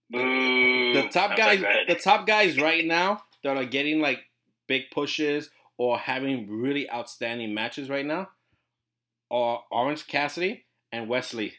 [0.09, 4.19] the top guys, the top guys right now that are getting like
[4.67, 8.29] big pushes or having really outstanding matches right now
[9.29, 10.63] are Orange Cassidy
[10.93, 11.53] and Wes Lee.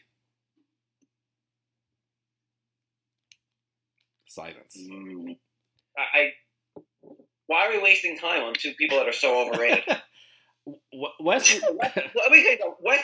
[4.25, 4.77] Silence.
[4.79, 5.37] Mm.
[5.95, 6.31] I.
[7.47, 9.83] Why are we wasting time on two people that are so overrated?
[11.19, 11.61] Wes.
[11.79, 12.61] Let me think.
[12.81, 13.03] Wes.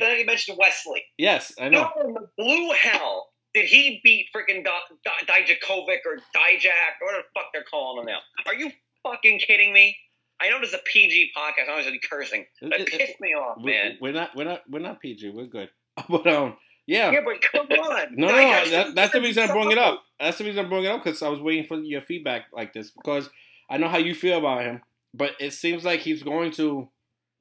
[0.00, 1.04] I you mentioned Wes Lee.
[1.18, 1.90] Yes, I know.
[1.96, 7.64] No, blue hell did he beat freaking Dijakovic or Dijak or whatever the fuck they're
[7.70, 8.18] calling him now?
[8.46, 8.70] Are you
[9.02, 9.96] fucking kidding me?
[10.40, 11.70] I know this is a PG podcast.
[11.70, 12.46] I'm be cursing.
[12.62, 13.98] That pissed me off, man.
[14.00, 14.30] We're not.
[14.34, 14.62] We're not.
[14.68, 15.30] We're not PG.
[15.30, 15.68] We're good.
[16.08, 16.56] But um,
[16.86, 17.10] yeah.
[17.10, 18.16] Yeah, but come on.
[18.16, 18.70] no, no, no.
[18.70, 20.02] That, that's the reason I brought it up.
[20.18, 22.72] That's the reason I brought it up because I was waiting for your feedback like
[22.72, 23.28] this because
[23.70, 24.80] I know how you feel about him,
[25.14, 26.88] but it seems like he's going to,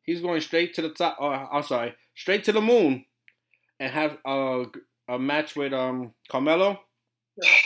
[0.03, 1.17] he's going straight to the top.
[1.19, 3.05] Oh, I'm sorry, straight to the moon,
[3.79, 4.65] and have a
[5.07, 6.79] a match with um Carmelo.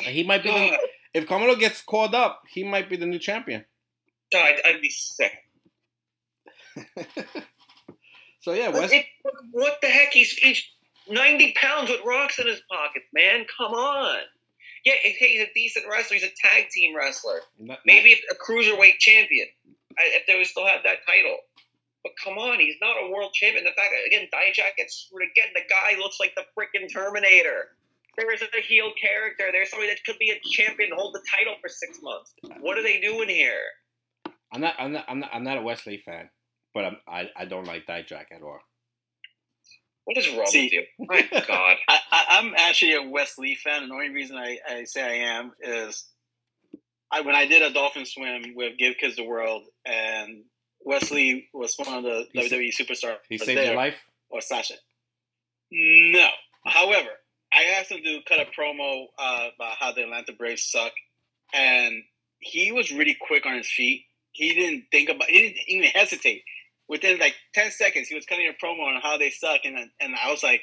[0.01, 0.77] he might be the,
[1.13, 3.65] if Carmelo gets called up, he might be the new champion.
[4.33, 5.31] I'd, I'd be sick.
[8.41, 8.93] so yeah, West.
[8.93, 9.05] It,
[9.51, 10.11] what the heck?
[10.11, 10.61] He's, he's
[11.09, 13.45] ninety pounds with rocks in his pockets, man.
[13.57, 14.19] Come on.
[14.83, 16.17] Yeah, he's a decent wrestler.
[16.17, 17.39] He's a tag team wrestler.
[17.57, 19.47] Not, Maybe a cruiserweight champion
[19.97, 21.37] if they would still have that title.
[22.05, 23.63] But come on, he's not a world champion.
[23.63, 25.49] The fact that again, Dijak gets screwed again.
[25.55, 27.73] The guy looks like the freaking Terminator.
[28.15, 29.45] There is a heel character.
[29.51, 32.31] There's somebody that could be a champion, hold the title for six months.
[32.61, 33.57] What are they doing here?
[34.53, 34.75] I'm not.
[34.77, 35.05] I'm not.
[35.07, 35.29] I'm not.
[35.33, 36.29] I'm not a Wes Lee fan,
[36.75, 38.59] but I'm, I I don't like Dijak at all.
[40.03, 40.83] What is wrong See, with you?
[40.99, 41.77] My God.
[41.89, 41.99] I,
[42.37, 45.53] am actually a Wes Lee fan, and the only reason I, I say I am
[45.59, 46.05] is
[47.11, 50.43] I, when I did a dolphin swim with Give Kids the World, and
[50.85, 53.17] Wes Lee was one of the he WWE superstars.
[53.27, 53.97] He saved there, your life?
[54.29, 54.75] Or Sasha.
[55.71, 56.27] No.
[56.65, 57.09] However,
[57.51, 60.91] I asked him to cut a promo uh, about how the Atlanta Braves suck,
[61.53, 62.03] and
[62.39, 64.05] he was really quick on his feet.
[64.31, 65.27] He didn't think about.
[65.27, 66.43] He didn't even hesitate.
[66.87, 70.15] Within like ten seconds, he was cutting a promo on how they suck, and and
[70.23, 70.61] I was like,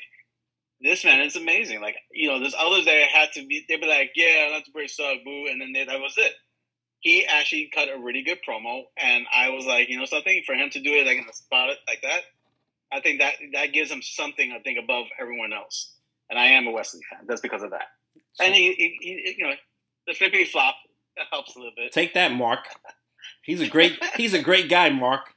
[0.81, 3.65] "This man is amazing." Like you know, there's others that had to be.
[3.69, 6.33] They'd be like, "Yeah, Atlanta Braves suck, boo," and then they, that was it
[7.03, 10.55] he actually cut a really good promo, and I was like, you know, something for
[10.55, 12.21] him to do it like in a spot like that,
[12.93, 15.95] I think that that gives him something I think above everyone else.
[16.31, 17.27] And I am a Wes Lee fan.
[17.27, 17.89] That's because of that.
[18.35, 19.55] So, and he, he, he, you know,
[20.07, 20.77] the flippy flop
[21.17, 21.91] that helps a little bit.
[21.93, 22.69] Take that, Mark.
[23.43, 25.35] He's a great he's a great guy, Mark.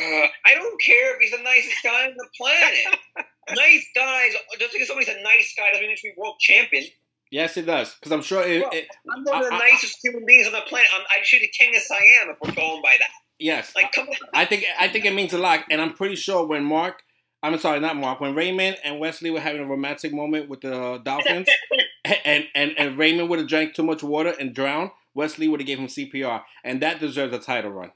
[0.00, 2.98] Uh, I don't care if he's the nicest guy on the planet.
[3.56, 6.84] nice guys, just because somebody's a nice guy doesn't mean he should be world champion.
[7.30, 7.94] Yes, it does.
[7.94, 10.52] Because I'm sure it, it, I'm one of the I, nicest I, human beings on
[10.52, 10.88] the planet.
[10.94, 13.08] I'm, I should be king of Siam if we're going by that.
[13.38, 13.72] Yes.
[13.74, 14.14] Like, come on.
[14.32, 17.02] I think I think it means a lot, and I'm pretty sure when Mark,
[17.42, 20.60] I'm sorry, not Mark, when Raymond and Wes Lee were having a romantic moment with
[20.60, 21.48] the Dolphins,
[22.04, 25.60] and, and and Raymond would have drank too much water and drowned, Wes Lee would
[25.60, 27.90] have gave him CPR, and that deserves a title run.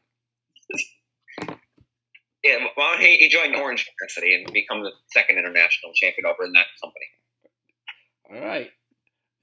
[2.44, 6.44] Yeah, why don't he, he join Orange Cassidy and become the second international champion over
[6.44, 7.06] in that company?
[8.30, 8.70] All right.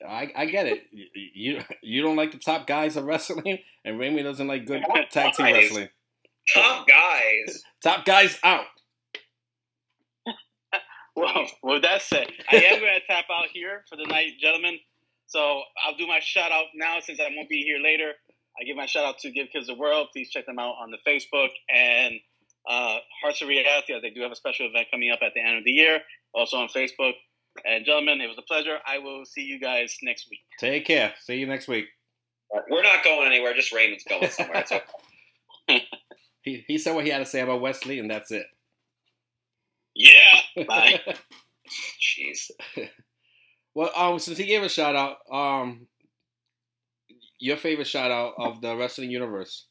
[0.08, 0.84] I, I get it.
[0.92, 5.34] You you don't like the top guys of wrestling, and Raymond doesn't like good tag
[5.34, 5.90] team wrestling.
[6.54, 7.64] Top guys.
[7.84, 8.66] top guys out.
[11.16, 14.78] well, with that said, I am going to tap out here for the night, gentlemen.
[15.28, 18.12] So I'll do my shout out now since I won't be here later.
[18.60, 20.10] I give my shout out to Give Kids the World.
[20.14, 22.16] Please check them out on the Facebook and
[22.70, 24.00] uh, Hearts of Reality.
[24.02, 26.00] They do have a special event coming up at the end of the year,
[26.34, 27.14] also on Facebook.
[27.64, 28.78] And gentlemen, it was a pleasure.
[28.86, 30.42] I will see you guys next week.
[30.60, 31.14] Take care.
[31.22, 31.86] See you next week.
[32.70, 33.54] We're not going anywhere.
[33.54, 34.64] Just Raymond's going somewhere.
[34.72, 34.82] okay.
[36.42, 38.46] he he said what he had to say about Wes Lee, and that's it.
[39.96, 40.64] Yeah.
[40.68, 41.00] Bye.
[42.02, 42.52] Jeez.
[43.74, 45.88] well, um, since he gave a shout out, um,
[47.40, 49.68] your favorite shout out of the wrestling universe.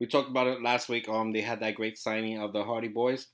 [0.00, 1.08] we talked about it last week.
[1.08, 3.26] Um, they had that great signing of the Hardy Boys.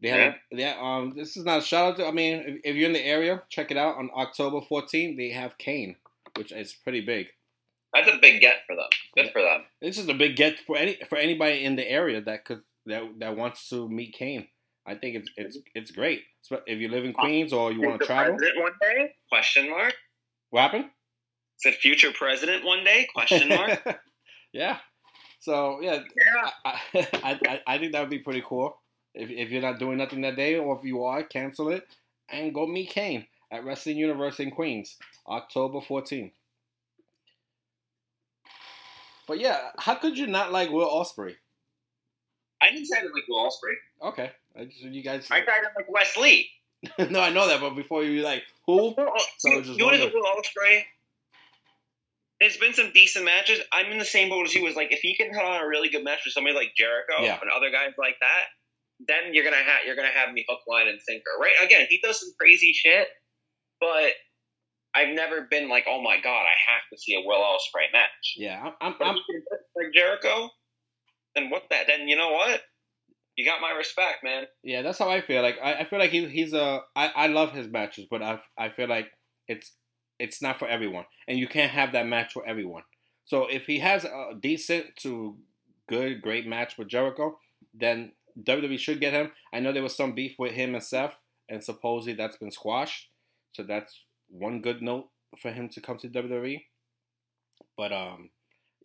[0.00, 0.74] They had, yeah.
[0.76, 0.76] yeah.
[0.80, 1.96] Um, this is not a shout out.
[1.96, 5.16] To, I mean, if, if, you're in the area, check it out on October 14th.
[5.16, 5.96] They have Kane,
[6.36, 7.28] which is pretty big.
[7.92, 8.88] That's a big get for them.
[9.16, 9.32] Good yeah.
[9.32, 9.64] for them.
[9.80, 13.02] This is a big get for any for anybody in the area that could that
[13.18, 14.46] that wants to meet Kane.
[14.86, 16.22] I think it's it's it's great.
[16.66, 18.36] If you live in Queens or you want to travel.
[18.36, 19.14] President one day?
[19.30, 19.94] Question mark.
[20.50, 20.86] What happened?
[21.58, 23.08] Said future president one day?
[23.12, 23.80] Question mark.
[24.52, 24.78] yeah.
[25.40, 26.00] So yeah,
[26.64, 27.04] yeah.
[27.22, 28.77] I, I, I think that would be pretty cool.
[29.18, 31.86] If, if you're not doing nothing that day, or if you are, cancel it
[32.30, 34.96] and go meet Kane at Wrestling Universe in Queens,
[35.26, 36.30] October 14th.
[39.26, 41.34] But yeah, how could you not like Will Ospreay?
[42.62, 44.08] I didn't say I didn't like Will Ospreay.
[44.08, 45.28] Okay, I just, you guys.
[45.30, 46.48] I thought I didn't like Wes Lee.
[47.10, 48.94] no, I know that, but before you like who?
[49.38, 50.84] So you, you know Will Ospreay?
[52.40, 53.60] There's been some decent matches.
[53.72, 54.64] I'm in the same boat as you.
[54.64, 57.22] Was like if he can put on a really good match with somebody like Jericho
[57.22, 57.38] yeah.
[57.42, 58.44] and other guys like that,
[59.06, 61.52] then you're gonna have you're gonna have me hook, line, and sinker, right?
[61.62, 63.08] Again, he does some crazy shit,
[63.80, 64.12] but
[64.94, 68.34] I've never been like, oh my god, I have to see a Will Ospreay match.
[68.36, 68.94] Yeah, I'm.
[69.00, 69.16] I'm, I'm
[69.76, 70.48] like Jericho.
[71.34, 71.64] Then what?
[71.70, 72.60] That then you know what?
[73.36, 74.46] You got my respect, man.
[74.64, 75.42] Yeah, that's how I feel.
[75.42, 76.80] Like I, I feel like he, he's a.
[76.96, 79.08] I, I love his matches, but I I feel like
[79.46, 79.72] it's
[80.18, 82.82] it's not for everyone, and you can't have that match for everyone.
[83.24, 85.36] So if he has a decent to
[85.88, 87.38] good, great match with Jericho,
[87.74, 88.12] then
[88.42, 89.32] WWE should get him.
[89.52, 91.16] I know there was some beef with him and Seth,
[91.48, 93.08] and supposedly that's been squashed.
[93.52, 95.08] So that's one good note
[95.40, 96.62] for him to come to WWE.
[97.76, 98.30] But um,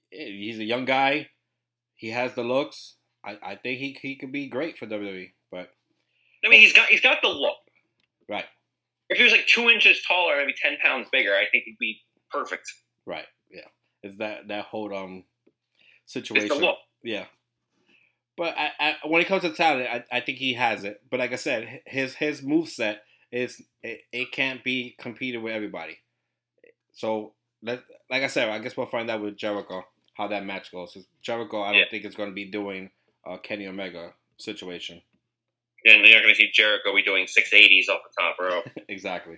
[0.10, 1.30] he's a young guy.
[1.95, 2.95] He has the looks.
[3.26, 5.32] I, I think he he could be great for WWE.
[5.51, 5.70] But
[6.45, 7.58] I mean, he's got he's got the look.
[8.30, 8.45] Right.
[9.10, 11.99] If he was like two inches taller, maybe ten pounds bigger, I think he'd be
[12.32, 12.72] perfect.
[13.06, 13.26] Right.
[13.51, 13.68] Yeah.
[14.01, 15.24] It's that that whole um
[16.06, 16.47] situation.
[16.47, 16.78] It's the look.
[17.04, 17.26] Yeah.
[18.36, 21.02] But I, I, when it comes to talent, I, I think he has it.
[21.10, 25.54] But like I said, his his move set is it, it can't be competed with
[25.54, 26.00] everybody.
[26.92, 29.84] So let like I said, I guess we'll find out with Jericho
[30.16, 30.98] how that match goes.
[31.22, 31.86] Jericho, I don't yeah.
[31.90, 32.90] think is going to be doing
[33.26, 35.02] a Kenny Omega situation.
[35.86, 38.66] And you're not going to see Jericho be doing 680s off the top rope.
[38.88, 39.38] exactly.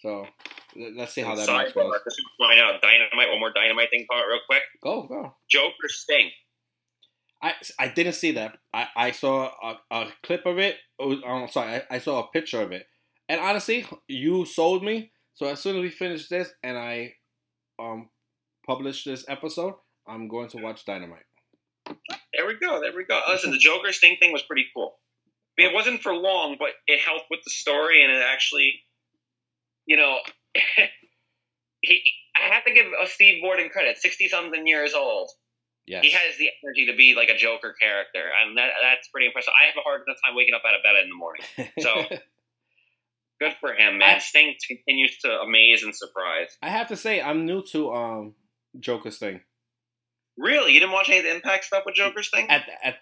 [0.00, 0.26] So
[0.96, 1.90] let's see how that match goes.
[1.90, 3.30] Let's find out dynamite.
[3.30, 4.62] One more dynamite thing, real quick.
[4.82, 5.34] Go go.
[5.48, 6.30] Joker Sting.
[7.42, 8.58] I, I didn't see that.
[8.72, 10.76] I, I saw a, a clip of it.
[10.98, 12.86] Was, oh, sorry, I, I saw a picture of it.
[13.28, 15.12] And honestly, you sold me.
[15.34, 17.14] So as soon as we finish this and I
[17.78, 18.08] um
[18.66, 19.74] publish this episode,
[20.06, 21.26] I'm going to watch Dynamite.
[21.86, 22.80] There we go.
[22.80, 23.20] There we go.
[23.28, 24.96] Listen, the Joker Sting thing was pretty cool.
[25.58, 28.80] I it wasn't for long, but it helped with the story, and it actually,
[29.86, 30.18] you know,
[31.80, 32.02] he.
[32.36, 33.98] I have to give Steve Borden credit.
[33.98, 35.30] Sixty something years old.
[35.86, 36.02] Yes.
[36.02, 39.52] He has the energy to be like a Joker character, and that that's pretty impressive.
[39.60, 41.42] I have a hard enough time waking up out of bed in the morning,
[41.78, 42.18] so
[43.40, 44.16] good for him, man.
[44.16, 46.56] I, Sting continues to amaze and surprise.
[46.60, 48.34] I have to say, I'm new to um
[48.80, 49.40] Joker Sting.
[50.36, 52.50] Really, you didn't watch any of the Impact stuff with Joker Sting?
[52.50, 52.96] At at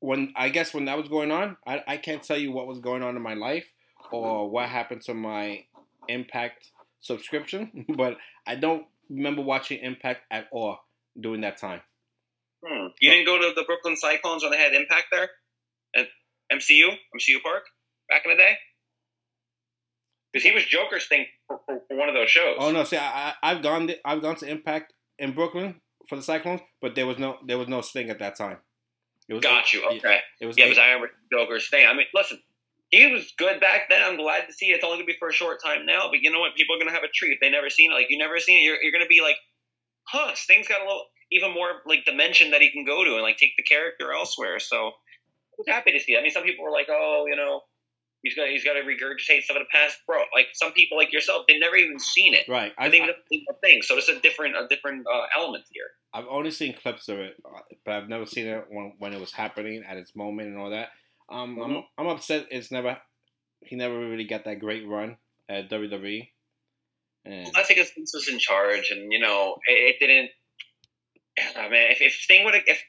[0.00, 2.78] when I guess when that was going on, I I can't tell you what was
[2.78, 3.66] going on in my life
[4.10, 5.64] or what happened to my
[6.08, 6.70] Impact
[7.00, 8.16] subscription, but
[8.46, 10.78] I don't remember watching Impact at all
[11.20, 11.82] during that time.
[12.64, 12.88] Hmm.
[13.00, 15.28] You didn't go to the Brooklyn Cyclones when they had Impact there
[15.96, 16.06] at
[16.52, 17.64] MCU, MCU Park
[18.08, 18.56] back in the day?
[20.32, 22.56] Because he was Joker Sting for, for, for, one of those shows.
[22.58, 22.84] Oh no!
[22.84, 26.94] See, I, have gone to, I've gone to Impact in Brooklyn for the Cyclones, but
[26.94, 28.56] there was no there was no Sting at that time.
[29.28, 29.84] It was Got you.
[29.84, 30.18] Okay.
[30.40, 31.86] It was yeah, because I remember Joker Sting.
[31.86, 32.38] I mean, listen,
[32.90, 34.02] he was good back then.
[34.02, 34.76] I'm glad to see it.
[34.76, 36.54] It's only gonna be for a short time now, but you know what?
[36.56, 37.94] People are gonna have a treat if they never seen it.
[37.94, 39.36] Like you never seen it, you're, you're gonna be like,
[40.04, 40.32] huh?
[40.34, 43.38] Sting's got a little even more like dimension that he can go to and like
[43.38, 44.60] take the character elsewhere.
[44.60, 46.12] So I was happy to see.
[46.12, 46.18] It.
[46.18, 47.62] I mean, some people were like, "Oh, you know,
[48.22, 51.12] he's got he's got to regurgitate some of the past." Bro, like some people like
[51.12, 52.44] yourself, they've never even seen it.
[52.48, 52.72] Right.
[52.78, 53.82] I think the thing.
[53.82, 55.86] So it's a different a different uh, element here.
[56.14, 59.20] I've only seen clips of it, uh, but I've never seen it when when it
[59.20, 60.90] was happening at its moment and all that.
[61.30, 61.72] Um, mm-hmm.
[61.72, 62.46] I'm I'm upset.
[62.50, 62.98] It's never
[63.64, 65.16] he never really got that great run
[65.48, 66.28] at WWE.
[67.24, 70.30] And I think Vince was in charge, and you know, it, it didn't
[71.40, 72.82] Oh, I mean, if, if Sting would have, if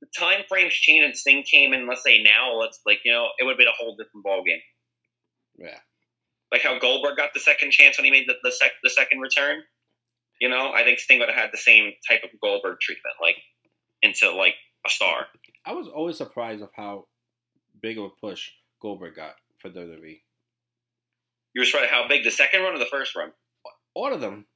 [0.00, 3.28] the time frames changed and Sting came in, let's say now, let's like you know,
[3.38, 4.60] it would have been a whole different ball game.
[5.58, 5.78] Yeah.
[6.50, 9.20] Like how Goldberg got the second chance when he made the the, sec, the second
[9.20, 9.62] return.
[10.40, 13.36] You know, I think Sting would have had the same type of Goldberg treatment, like
[14.02, 14.54] into like
[14.86, 15.26] a star.
[15.64, 17.06] I was always surprised of how
[17.80, 20.20] big of a push Goldberg got for WWE.
[21.54, 23.32] You were surprised how big the second run or the first run?
[23.94, 24.46] All of them,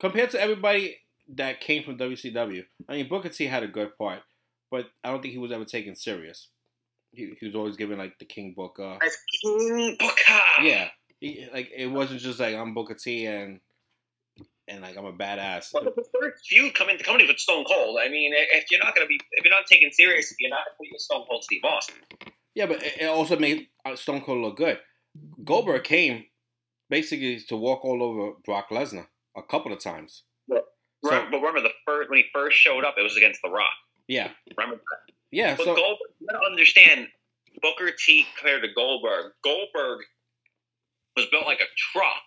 [0.00, 0.96] compared to everybody
[1.34, 2.64] that came from WCW.
[2.88, 4.20] I mean, Booker T had a good part,
[4.70, 6.48] but I don't think he was ever taken serious.
[7.12, 8.98] He, he was always given like the King Booker.
[9.04, 10.62] As King Booker.
[10.62, 10.88] Yeah,
[11.20, 13.60] he, like it wasn't just like I'm Booker T and
[14.68, 15.72] and like I'm a badass.
[15.72, 17.98] Well, the first feud coming to company with Stone Cold.
[18.02, 20.90] I mean, if you're not gonna be, if you're not taken serious, you're not gonna
[20.90, 21.96] put Stone Cold Steve Austin.
[22.54, 24.78] Yeah, but it also made uh, Stone Cold look good.
[25.44, 26.24] Goldberg came
[26.88, 29.06] basically to walk all over Brock Lesnar
[29.36, 30.22] a couple of times.
[31.10, 33.74] So, but remember the first when he first showed up, it was against The Rock.
[34.08, 34.30] Yeah.
[34.56, 35.14] Remember that?
[35.30, 35.56] Yeah.
[35.56, 37.08] But so, Goldberg, you gotta understand
[37.62, 39.32] Booker T compared to Goldberg.
[39.42, 40.00] Goldberg
[41.16, 42.22] was built like a truck,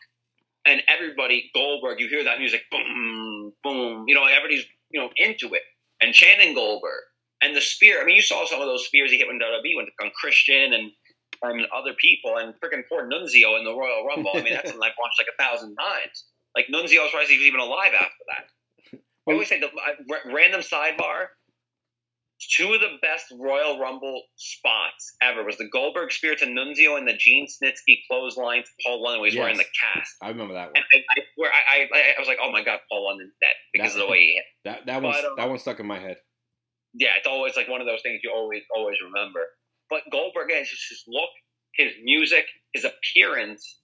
[0.66, 4.06] and everybody Goldberg, you hear that music, boom, boom.
[4.08, 5.64] You know, everybody's you know into it
[6.02, 7.04] and chanting Goldberg
[7.42, 8.02] and the spear.
[8.02, 10.74] I mean, you saw some of those spears he hit when WWE went on Christian
[10.74, 10.92] and
[11.42, 14.32] and other people, and freaking poor Nunzio in the Royal Rumble.
[14.36, 16.26] I mean, that's one I've watched like a thousand times.
[16.56, 18.52] Like Nunzio, was surprised he was even alive after that.
[19.30, 19.70] I always say the
[20.34, 21.28] random sidebar.
[22.56, 27.06] Two of the best Royal Rumble spots ever was the Goldberg Spear to Nunzio and
[27.06, 29.26] the Gene Snitsky clothesline to Paul London.
[29.26, 29.42] He's yes.
[29.42, 30.16] wearing the cast.
[30.22, 30.78] I remember that one.
[30.78, 33.56] And I, I, where I, I, I, was like, oh my god, Paul London's dead
[33.74, 34.46] because that, of the way he hit.
[34.64, 36.16] That that one um, that one stuck in my head.
[36.94, 39.42] Yeah, it's always like one of those things you always always remember.
[39.90, 41.30] But Goldberg, again, just his look,
[41.76, 43.82] his music, his appearance.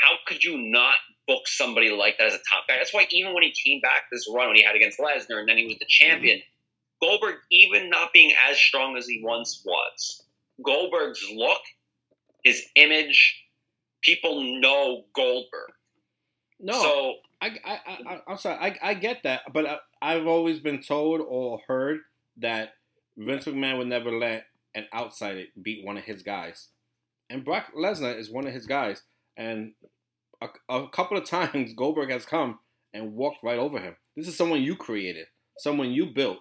[0.00, 0.96] How could you not
[1.28, 2.76] book somebody like that as a top guy?
[2.78, 5.48] That's why even when he came back this run when he had against Lesnar and
[5.48, 6.40] then he was the champion,
[7.00, 10.24] Goldberg, even not being as strong as he once was,
[10.64, 11.60] Goldberg's look,
[12.42, 13.44] his image,
[14.02, 15.70] people know Goldberg.
[16.60, 20.58] No, so I, I, I, I'm sorry, I, I get that, but I, I've always
[20.58, 22.00] been told or heard
[22.38, 22.70] that
[23.16, 26.68] Vince McMahon would never let an outsider beat one of his guys,
[27.30, 29.02] and Brock Lesnar is one of his guys,
[29.36, 29.72] and
[30.40, 32.58] a, a couple of times Goldberg has come
[32.92, 33.96] and walked right over him.
[34.16, 35.26] This is someone you created,
[35.58, 36.38] someone you built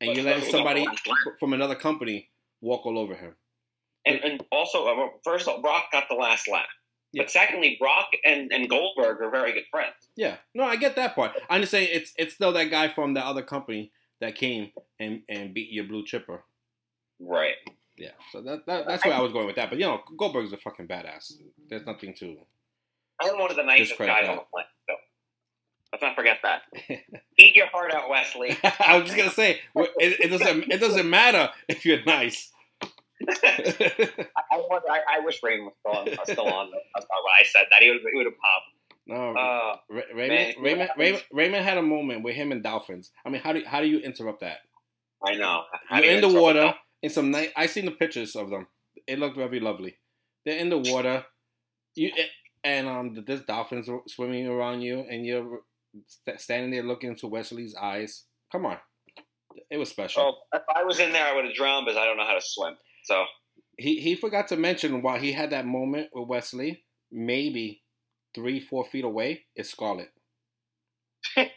[0.00, 0.86] and you're letting somebody
[1.38, 2.30] from another company
[2.60, 3.36] walk all over him.
[4.06, 6.64] And, and also, uh, first of all, Brock got the last laugh.
[7.12, 7.24] Yeah.
[7.24, 9.94] But secondly, Brock and, and Goldberg are very good friends.
[10.16, 11.32] Yeah, no, I get that part.
[11.50, 14.70] I'm just saying it's it's still that guy from the other company that came
[15.00, 16.44] and, and beat your blue chipper.
[17.18, 17.56] Right.
[17.96, 18.12] Yeah.
[18.32, 19.70] So that, that that's where I, I was going with that.
[19.70, 21.32] But you know, Goldberg's a fucking badass.
[21.68, 22.36] There's nothing to.
[23.20, 24.70] I'm one of the nicest guys on the planet.
[24.88, 24.96] So
[25.92, 26.62] Let's not forget that.
[27.38, 28.56] Eat your heart out, Wes Lee.
[28.80, 32.50] I was just gonna say it, it, doesn't it doesn't matter if you're nice.
[33.28, 36.06] I, I, I, wish Raymond was still on.
[36.06, 36.70] Was still on.
[36.94, 37.66] That's not what I said.
[37.70, 38.66] That he would he would have popped.
[39.06, 39.76] No, uh,
[40.14, 43.10] Raymond, Raymond, Raymond, Raymond, had a moment with him and dolphins.
[43.26, 44.58] I mean, how do how do you interrupt that?
[45.24, 45.64] I know.
[45.88, 47.50] How You're in the water in some night.
[47.56, 48.68] I seen the pictures of them.
[49.06, 49.98] It looked very lovely.
[50.46, 51.24] They're in the water.
[51.96, 52.12] You
[52.64, 55.60] and um, there's dolphins swimming around you, and you're
[56.36, 58.24] standing there looking into Wes Lee's eyes.
[58.52, 58.78] Come on,
[59.70, 60.22] it was special.
[60.22, 62.34] Well, if I was in there, I would have drowned because I don't know how
[62.34, 62.74] to swim.
[63.04, 63.24] So
[63.76, 67.82] he he forgot to mention while he had that moment with Wes Lee, maybe
[68.34, 70.10] three four feet away is Scarlett.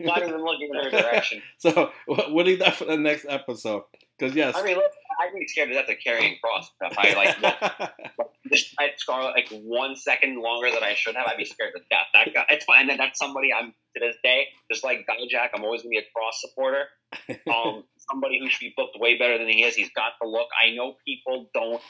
[0.00, 1.42] Not even looking in her direction.
[1.58, 3.82] So what do you got for the next episode?
[4.18, 4.92] Because yes, I mean, look,
[5.24, 7.40] I'd be scared to death of Karrion Kross if I like
[8.18, 11.26] look, just I Scarlett like one second longer than I should have.
[11.26, 12.06] I'd be scared to death.
[12.12, 12.90] That guy, it's fine.
[12.90, 15.52] And that's somebody I'm to this day, just like Guy Jack.
[15.54, 16.84] I'm always gonna be a cross supporter.
[17.48, 19.76] Um, somebody who should be booked way better than he is.
[19.76, 20.48] He's got the look.
[20.60, 21.80] I know people don't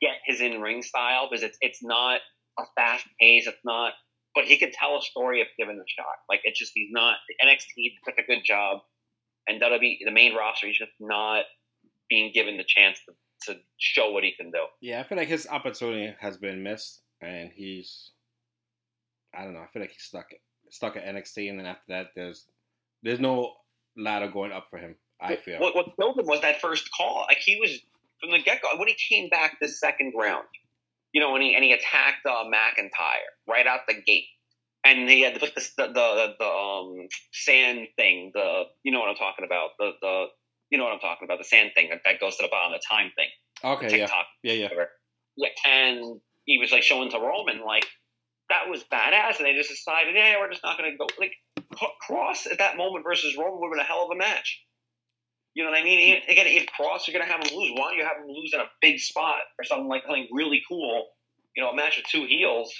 [0.00, 2.20] get his in ring style because it's it's not
[2.58, 3.46] a fast pace.
[3.46, 3.92] It's not,
[4.34, 6.04] but he can tell a story if given the shot.
[6.28, 8.80] Like it's just he's not the NXT took a good job,
[9.46, 11.44] and WWE the main roster he's just not
[12.08, 14.64] being given the chance to, to show what he can do.
[14.80, 18.10] Yeah, I feel like his opportunity has been missed, and he's
[19.34, 19.60] I don't know.
[19.60, 20.30] I feel like he's stuck
[20.70, 22.46] stuck at NXT, and then after that, there's
[23.02, 23.54] there's no
[23.96, 24.96] ladder going up for him.
[25.20, 27.26] I feel what, what killed him was that first call.
[27.28, 27.78] Like he was
[28.20, 30.46] from the get go when he came back the second round.
[31.12, 34.26] You know, and he and he attacked uh, McIntyre right out the gate,
[34.84, 38.30] and he had to put the the, the, the um, sand thing.
[38.34, 39.70] The you know what I'm talking about.
[39.78, 40.26] The the
[40.70, 42.72] you know what I'm talking about, the sand thing that, that goes to the bottom,
[42.72, 43.28] the time thing.
[43.64, 44.84] Okay, TikTok, yeah, yeah, yeah.
[45.36, 47.86] Yeah, and he was like showing to Roman like
[48.50, 51.32] that was badass, and they just decided, yeah, we're just not going to go like
[52.08, 54.62] Kross at that moment versus Roman would have been a hell of a match.
[55.54, 56.22] You know what I mean?
[56.28, 58.52] Again, if Kross, you're going to have him lose, why don't you have him lose
[58.54, 61.08] in a big spot or something like something really cool?
[61.56, 62.72] You know, a match with two heels.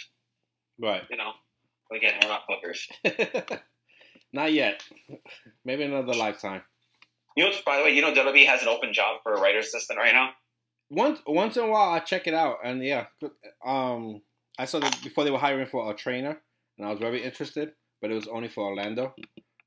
[0.78, 1.02] Right.
[1.10, 1.32] You know,
[1.94, 3.58] again, we're not bookers.
[4.32, 4.82] not yet.
[5.64, 6.62] Maybe another lifetime.
[7.38, 9.66] You know, by the way, you know WWE has an open job for a writer's
[9.66, 10.30] assistant right now.
[10.90, 13.06] Once once in a while, I check it out, and yeah,
[13.64, 14.22] um,
[14.58, 16.42] I saw that before they were hiring for a trainer,
[16.76, 19.14] and I was very interested, but it was only for Orlando,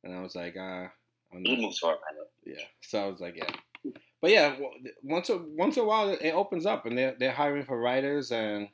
[0.04, 0.88] and I was like, uh,
[1.32, 2.00] He moves forward.
[2.46, 2.56] Yeah.
[2.82, 3.94] So I was like, yeah.
[4.22, 4.58] But yeah,
[5.02, 8.34] once a once in a while it opens up, and they're they're hiring for writers
[8.34, 8.68] and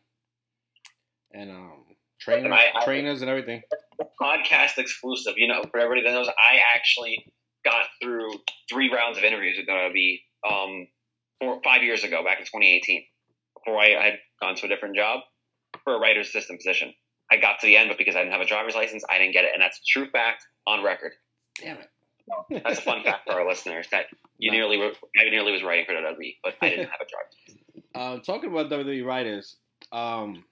[1.31, 1.85] and um
[2.19, 3.61] trainers, I, I, trainers and everything.
[4.19, 5.35] Podcast exclusive.
[5.37, 7.31] You know, for everybody that knows, I actually
[7.67, 8.31] got through
[8.69, 10.87] three rounds of interviews with WWE um,
[11.39, 13.03] four, five years ago, back in 2018,
[13.55, 15.21] before I had gone to a different job
[15.83, 16.93] for a writer's assistant position.
[17.29, 19.33] I got to the end, but because I didn't have a driver's license, I didn't
[19.33, 21.11] get it, and that's a true fact on record.
[21.61, 22.63] Damn it.
[22.63, 24.05] That's a fun fact for our listeners that
[24.37, 27.83] you nearly were, I nearly was writing for WWE, but I didn't have a driver's
[27.95, 29.57] uh, talking about WWE writers,
[29.91, 30.43] um,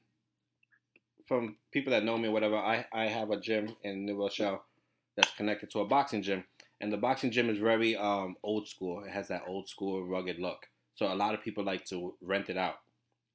[1.27, 4.63] from people that know me or whatever, I, I have a gym in New Rochelle
[5.15, 6.43] that's connected to a boxing gym.
[6.81, 9.03] And the boxing gym is very um, old school.
[9.03, 10.67] It has that old school rugged look.
[10.95, 12.75] So a lot of people like to rent it out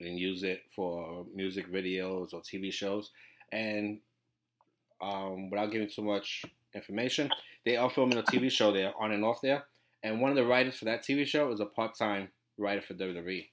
[0.00, 3.10] and use it for music videos or TV shows.
[3.52, 4.00] And
[5.00, 7.30] um, without giving too much information,
[7.64, 9.64] they are filming a TV show there on and off there.
[10.02, 12.94] And one of the writers for that TV show is a part time writer for
[12.94, 13.48] WWE.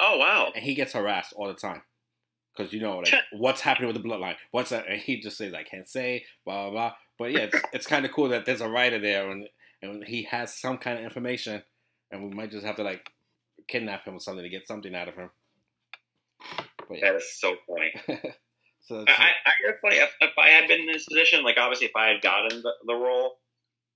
[0.00, 0.50] Oh wow!
[0.54, 1.82] And he gets harassed all the time
[2.56, 4.36] because you know like what's happening with the bloodline.
[4.50, 4.86] What's that?
[4.88, 6.92] And he just says I can't say blah blah blah.
[7.22, 9.48] But yeah, it's, it's kind of cool that there's a writer there and
[9.80, 11.62] and he has some kind of information,
[12.10, 13.10] and we might just have to like
[13.68, 15.30] kidnap him or something to get something out of him.
[16.88, 17.12] But, yeah.
[17.12, 17.92] That is so funny.
[18.80, 21.86] so I, I guess like if, if, I had been in this position, like obviously
[21.86, 23.38] if I had gotten the, the role,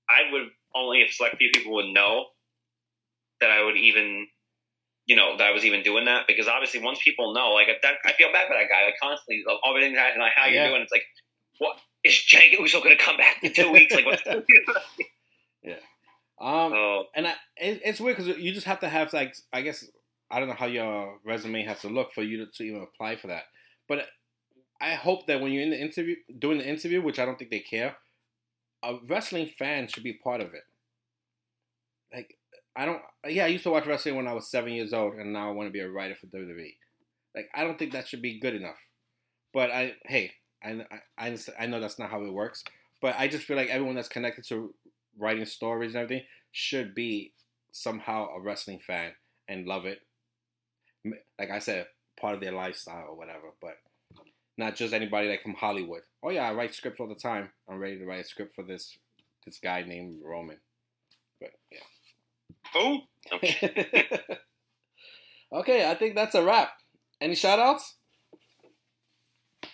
[0.09, 2.27] I would only if select few people would know
[3.41, 4.27] that I would even
[5.05, 7.95] you know, that I was even doing that because obviously once people know, like that,
[8.05, 8.85] I feel bad for that guy.
[8.85, 10.63] Like constantly, all the like, everything's happening, like how yeah.
[10.63, 10.81] you doing?
[10.81, 11.05] It's like,
[11.59, 13.93] what is Jey Uso going to come back in two weeks?
[13.93, 14.23] Like what's
[15.63, 15.73] yeah.
[16.39, 17.03] Um, oh.
[17.15, 19.85] and I, it, it's weird because you just have to have like I guess
[20.29, 23.15] I don't know how your resume has to look for you to, to even apply
[23.15, 23.43] for that,
[23.87, 24.05] but
[24.79, 27.49] I hope that when you're in the interview, doing the interview, which I don't think
[27.49, 27.97] they care,
[28.83, 30.63] a wrestling fan should be part of it.
[32.13, 32.37] Like
[32.77, 33.01] I don't.
[33.27, 35.53] Yeah, I used to watch wrestling when I was seven years old, and now I
[35.53, 36.75] want to be a writer for WWE.
[37.35, 38.77] Like, I don't think that should be good enough.
[39.53, 40.31] But I, hey,
[40.63, 40.85] I,
[41.17, 42.63] I, I know that's not how it works.
[43.01, 44.73] But I just feel like everyone that's connected to
[45.17, 47.33] writing stories and everything should be
[47.71, 49.11] somehow a wrestling fan
[49.47, 50.01] and love it.
[51.39, 51.87] Like I said,
[52.19, 53.53] part of their lifestyle or whatever.
[53.61, 53.77] But
[54.57, 56.01] not just anybody like from Hollywood.
[56.23, 57.49] Oh yeah, I write scripts all the time.
[57.69, 58.97] I'm ready to write a script for this
[59.45, 60.57] this guy named Roman.
[61.39, 61.79] But yeah.
[62.73, 63.01] Who?
[63.33, 64.09] Okay.
[65.53, 66.71] okay, I think that's a wrap.
[67.21, 67.95] Any shout outs?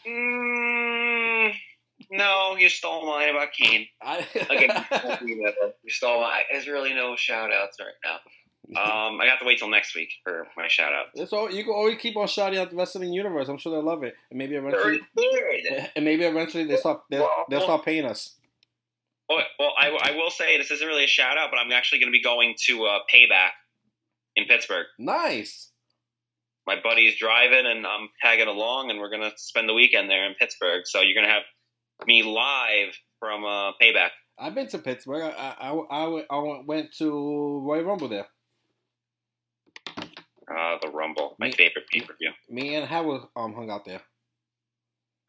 [0.07, 1.53] Mm,
[2.11, 3.87] no, you stole mine about Kane.
[4.01, 4.25] I,
[5.21, 6.43] you stole mine.
[6.51, 8.19] There's really no shout outs right now.
[8.75, 11.07] Um, I got to wait till next week for my shout out.
[11.15, 13.49] It's all, you can always keep on shouting out the wrestling universe.
[13.49, 15.01] I'm sure they'll love it, and maybe eventually,
[15.95, 18.35] and maybe eventually they stop they'll, they'll stop paying us.
[19.29, 21.99] Well, well I, I will say this isn't really a shout out, but I'm actually
[21.99, 23.49] going to be going to uh, Payback
[24.35, 24.85] in Pittsburgh.
[24.97, 25.69] Nice.
[26.65, 30.25] My buddy's driving, and I'm tagging along, and we're going to spend the weekend there
[30.25, 30.83] in Pittsburgh.
[30.85, 31.43] So you're going to have
[32.07, 34.09] me live from uh, Payback.
[34.39, 35.23] I've been to Pittsburgh.
[35.23, 38.27] I, I, I, I went to Royal Rumble there.
[39.97, 42.31] Uh, the Rumble, my me, favorite pay per view.
[42.49, 44.01] Me and Howard um hung out there.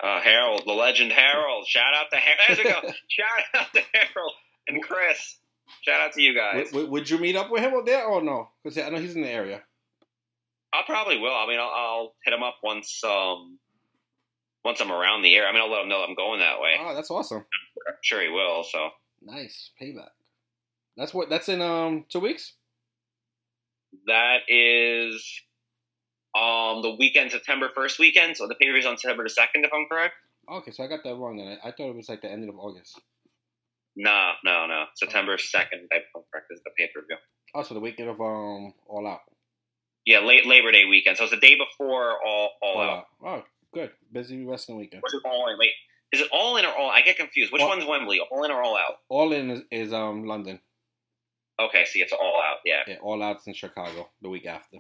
[0.02, 1.66] Uh, Harold, the legend Harold.
[1.66, 2.58] Shout out to Harold.
[2.58, 2.94] There we go.
[3.08, 4.32] Shout out to Harold
[4.68, 5.38] and Chris.
[5.82, 6.72] Shout out to you guys.
[6.72, 8.50] Would, would you meet up with him there or no?
[8.62, 9.62] Because I know he's in the area.
[10.74, 11.34] I probably will.
[11.34, 13.58] I mean, I'll, I'll, hit him up once um
[14.64, 15.48] once I'm around the area.
[15.48, 16.74] I mean, I'll let him know I'm going that way.
[16.80, 17.44] Oh, that's awesome.
[17.86, 18.64] I'm sure he will.
[18.64, 18.90] So
[19.22, 20.10] nice payback.
[20.96, 21.30] That's what.
[21.30, 22.54] That's in um two weeks.
[24.06, 25.42] That is
[26.34, 28.36] um, the weekend, September 1st weekend.
[28.36, 30.14] So the pay per view is on September the 2nd, if I'm correct.
[30.50, 31.58] Okay, so I got that wrong then.
[31.62, 33.00] I, I thought it was like the end of August.
[33.96, 34.84] No, no, no.
[34.96, 37.16] September 2nd, if I'm correct, is the pay per view.
[37.54, 39.20] Oh, so the weekend of um All Out.
[40.06, 41.16] Yeah, late Labor Day weekend.
[41.16, 42.90] So it's the day before All All, all out.
[42.90, 43.06] out.
[43.24, 43.42] Oh,
[43.72, 43.90] good.
[44.12, 45.02] Busy wrestling weekend.
[45.02, 45.58] What's it All In?
[45.58, 45.70] Wait,
[46.12, 46.90] is it All In or All?
[46.90, 47.52] I get confused.
[47.52, 48.20] Which all, one's Wembley?
[48.20, 48.96] All In or All Out?
[49.08, 50.60] All In is, is um London.
[51.58, 52.58] Okay, see, so it's All Out.
[52.64, 52.82] Yeah.
[52.86, 54.78] Yeah, All Out's in Chicago the week after.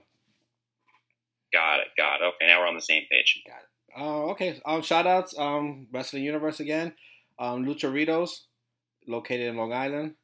[1.52, 1.86] Got it.
[1.96, 2.24] Got it.
[2.24, 3.42] Okay, now we're on the same page.
[3.46, 3.68] Got it.
[3.96, 4.60] Uh, okay.
[4.66, 5.38] Um, shout outs.
[5.38, 6.94] Um, Wrestling Universe again.
[7.38, 8.40] Um, Lucharitos,
[9.06, 10.14] located in Long Island,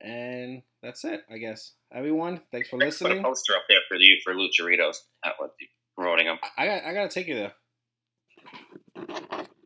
[0.00, 1.22] and that's it.
[1.30, 1.72] I guess.
[1.94, 3.18] Everyone, thanks for listening.
[3.18, 4.96] Put a poster up there for you for Lucharitos.
[5.24, 5.50] That was
[5.96, 6.38] promoting them.
[6.56, 6.84] I got.
[6.84, 7.52] I got to take you there.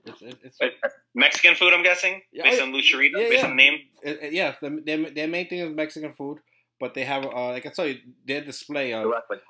[0.05, 3.51] It's, it's, uh, Mexican food, I'm guessing, yeah, based on Lucharitos, yeah, based yeah.
[3.51, 3.79] on name.
[4.03, 6.39] It, it, yeah, the, their, their main thing is Mexican food
[6.79, 9.07] but they have uh, like I tell you, their display of,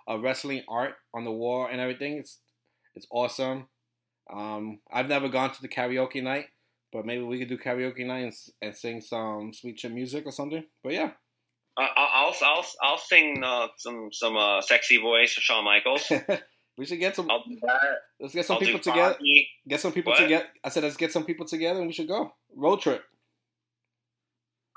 [0.06, 2.18] of wrestling art on the wall and everything.
[2.18, 2.38] It's
[2.94, 3.68] it's awesome.
[4.32, 6.46] Um, I've never gone to the karaoke night,
[6.92, 10.32] but maybe we could do karaoke night and, and sing some Sweet Chin Music or
[10.32, 10.64] something.
[10.82, 11.10] But yeah.
[11.78, 16.10] Uh, I'll I'll I'll sing uh, some some uh, sexy voice for Shawn Michaels.
[16.78, 17.30] we should get some.
[17.30, 17.98] I'll do that.
[18.18, 19.16] Let's get some I'll people together.
[19.68, 20.46] Get some people together.
[20.64, 23.04] I said let's get some people together and we should go road trip.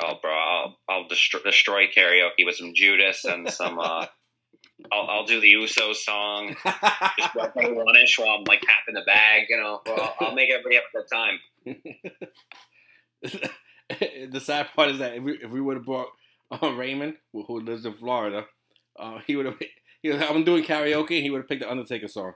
[0.02, 3.80] Oh, bro, I'll, I'll destroy, destroy karaoke with some Judas and some.
[3.80, 4.06] Uh,
[4.94, 6.56] I'll, I'll do the Uso song.
[6.66, 9.44] just one ish while I'm like tapping the bag.
[9.50, 11.40] You know, I'll, I'll make everybody have a good time.
[14.32, 16.08] the sad part is that if we if we would have brought
[16.64, 18.46] uh, Raymond, who lives in Florida,
[18.98, 19.58] uh, he would have.
[20.02, 22.32] He was, I'm doing karaoke, and he would have picked the Undertaker song.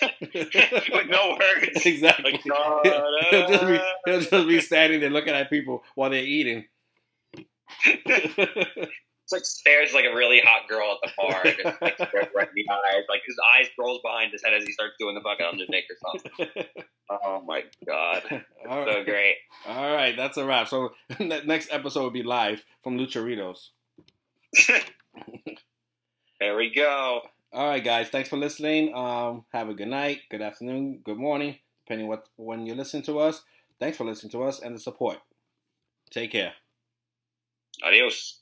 [0.02, 1.84] With no words.
[1.84, 2.32] Exactly.
[2.32, 6.64] Like, he'll, just be, he'll just be standing there looking at people while they're eating.
[9.32, 11.98] Like stares like a really hot girl at the bar, just like
[12.34, 15.14] right in the eyes, like his eyes rolls behind his head as he starts doing
[15.14, 16.64] the fucking Undertaker song.
[17.10, 18.22] oh my god,
[18.64, 19.36] so great.
[19.66, 20.68] All right, that's a wrap.
[20.68, 23.68] So next episode will be live from Lucharitos.
[26.40, 27.22] there we go.
[27.52, 28.08] All right, guys.
[28.08, 28.94] Thanks for listening.
[28.94, 33.18] Um, have a good night, good afternoon, good morning, depending what when you listen to
[33.18, 33.42] us.
[33.78, 35.18] Thanks for listening to us and the support.
[36.10, 36.52] Take care.
[37.82, 38.39] Adios.